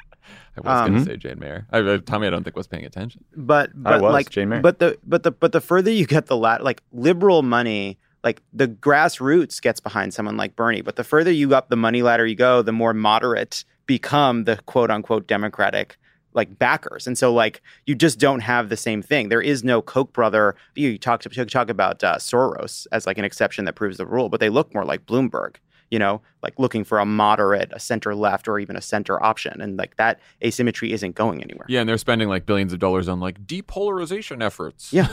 [0.57, 1.67] I was going Um, to say Jane Mayer.
[1.71, 3.25] I, uh, Tommy, I don't think was paying attention.
[3.37, 4.61] but I was, like Jane Mayer.
[4.61, 8.41] but the but the but the further you get the lat like liberal money like
[8.53, 12.27] the grassroots gets behind someone like Bernie but the further you up the money ladder
[12.27, 15.99] you go the more moderate become the quote unquote democratic
[16.35, 19.83] like backers and so like you just don't have the same thing there is no
[19.83, 23.97] koch brother you talk to talk about uh, soros as like an exception that proves
[23.99, 25.57] the rule but they look more like bloomberg
[25.93, 29.61] you know like looking for a moderate a center left or even a center option
[29.61, 33.09] and like that asymmetry isn't going anywhere Yeah, and they're spending like billions of dollars
[33.09, 34.93] on like depolarization efforts.
[34.93, 35.09] Yeah.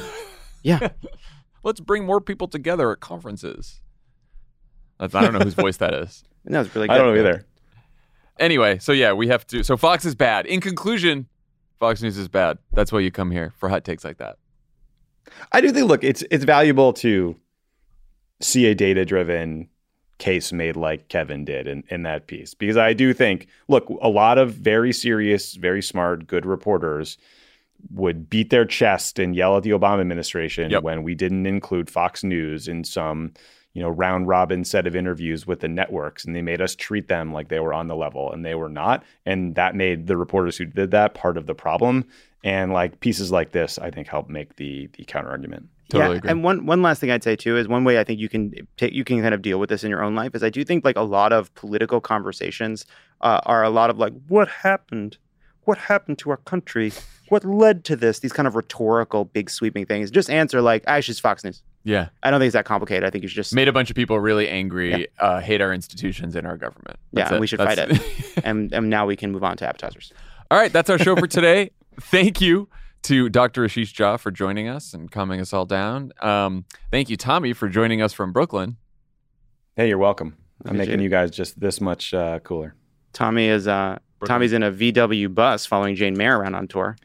[0.63, 0.89] Yeah.
[1.63, 3.81] Let's bring more people together at conferences.
[4.99, 6.23] I don't know whose voice that is.
[6.45, 7.45] that was really good I don't know either.
[8.39, 9.63] Anyway, so yeah, we have to.
[9.63, 10.45] So Fox is bad.
[10.45, 11.27] In conclusion,
[11.77, 12.57] Fox News is bad.
[12.71, 14.37] That's why you come here for hot takes like that.
[15.51, 17.35] I do think look, it's it's valuable to
[18.41, 19.69] see a data driven
[20.19, 22.53] case made like Kevin did in, in that piece.
[22.53, 27.17] Because I do think, look, a lot of very serious, very smart, good reporters
[27.91, 30.83] would beat their chest and yell at the Obama administration Yep.
[30.83, 33.33] when we didn't include Fox News in some,
[33.73, 37.07] you know, round robin set of interviews with the networks and they made us treat
[37.07, 39.03] them like they were on the level and they were not.
[39.25, 42.05] And that made the reporters who did that part of the problem.
[42.43, 45.69] And like pieces like this, I think help make the the counter argument.
[45.89, 46.29] Totally yeah, agree.
[46.29, 48.53] and one one last thing I'd say too is one way I think you can
[48.77, 50.63] take you can kind of deal with this in your own life is I do
[50.63, 52.85] think like a lot of political conversations
[53.21, 55.17] uh, are a lot of like what happened,
[55.63, 56.91] what happened to our country,
[57.29, 60.11] what led to this, these kind of rhetorical big sweeping things.
[60.11, 62.09] Just answer like, "Ah, it's just Fox News." Yeah.
[62.23, 63.03] I don't think it's that complicated.
[63.05, 65.73] I think you should just Made a bunch of people really angry, uh, hate our
[65.73, 66.97] institutions and our government.
[67.13, 69.57] yeah, That's and we should That's- fight it, and and now we can move on
[69.57, 70.11] to appetizers.
[70.51, 71.71] All right, that's our show for today.
[72.01, 72.69] Thank you
[73.09, 73.65] to Dr.
[73.65, 76.11] Ashish Jha for joining us and calming us all down.
[76.21, 78.77] Um, thank you, Tommy, for joining us from Brooklyn.
[79.75, 80.37] Hey, you're welcome.
[80.63, 81.03] I'm Appreciate making it.
[81.05, 82.75] you guys just this much uh, cooler.
[83.11, 86.97] Tommy is uh, Tommy's in a VW bus following Jane Mayer around on tour.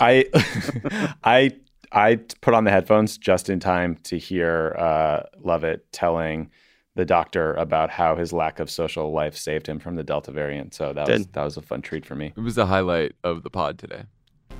[0.00, 0.26] I
[1.22, 1.52] I
[1.92, 6.50] I put on the headphones just in time to hear uh, Lovett telling
[6.96, 10.74] the doctor about how his lack of social life saved him from the Delta variant.
[10.74, 12.32] So that was that was a fun treat for me.
[12.36, 14.06] It was the highlight of the pod today.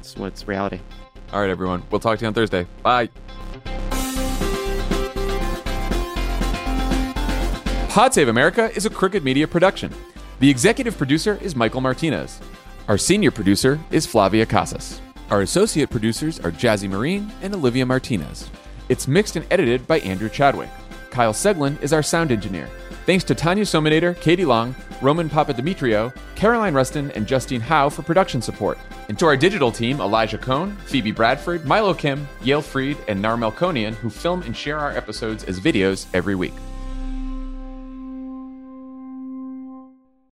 [0.01, 0.81] It's what's reality.
[1.31, 1.83] All right, everyone.
[1.91, 2.67] We'll talk to you on Thursday.
[2.83, 3.11] Bye.
[7.91, 9.93] Pod Save America is a Crooked Media production.
[10.39, 12.41] The executive producer is Michael Martinez.
[12.89, 15.01] Our senior producer is Flavia Casas.
[15.29, 18.49] Our associate producers are Jazzy Marine and Olivia Martinez.
[18.89, 20.71] It's mixed and edited by Andrew Chadwick.
[21.11, 22.71] Kyle Seglin is our sound engineer.
[23.11, 28.41] Thanks to Tanya Somanader, Katie Long, Roman Papadimitriou, Caroline Reston, and Justine Howe for production
[28.41, 28.79] support.
[29.09, 33.37] And to our digital team, Elijah Cone, Phoebe Bradford, Milo Kim, Yale Freed, and Nar
[33.37, 36.55] Melkonian, who film and share our episodes as videos every week.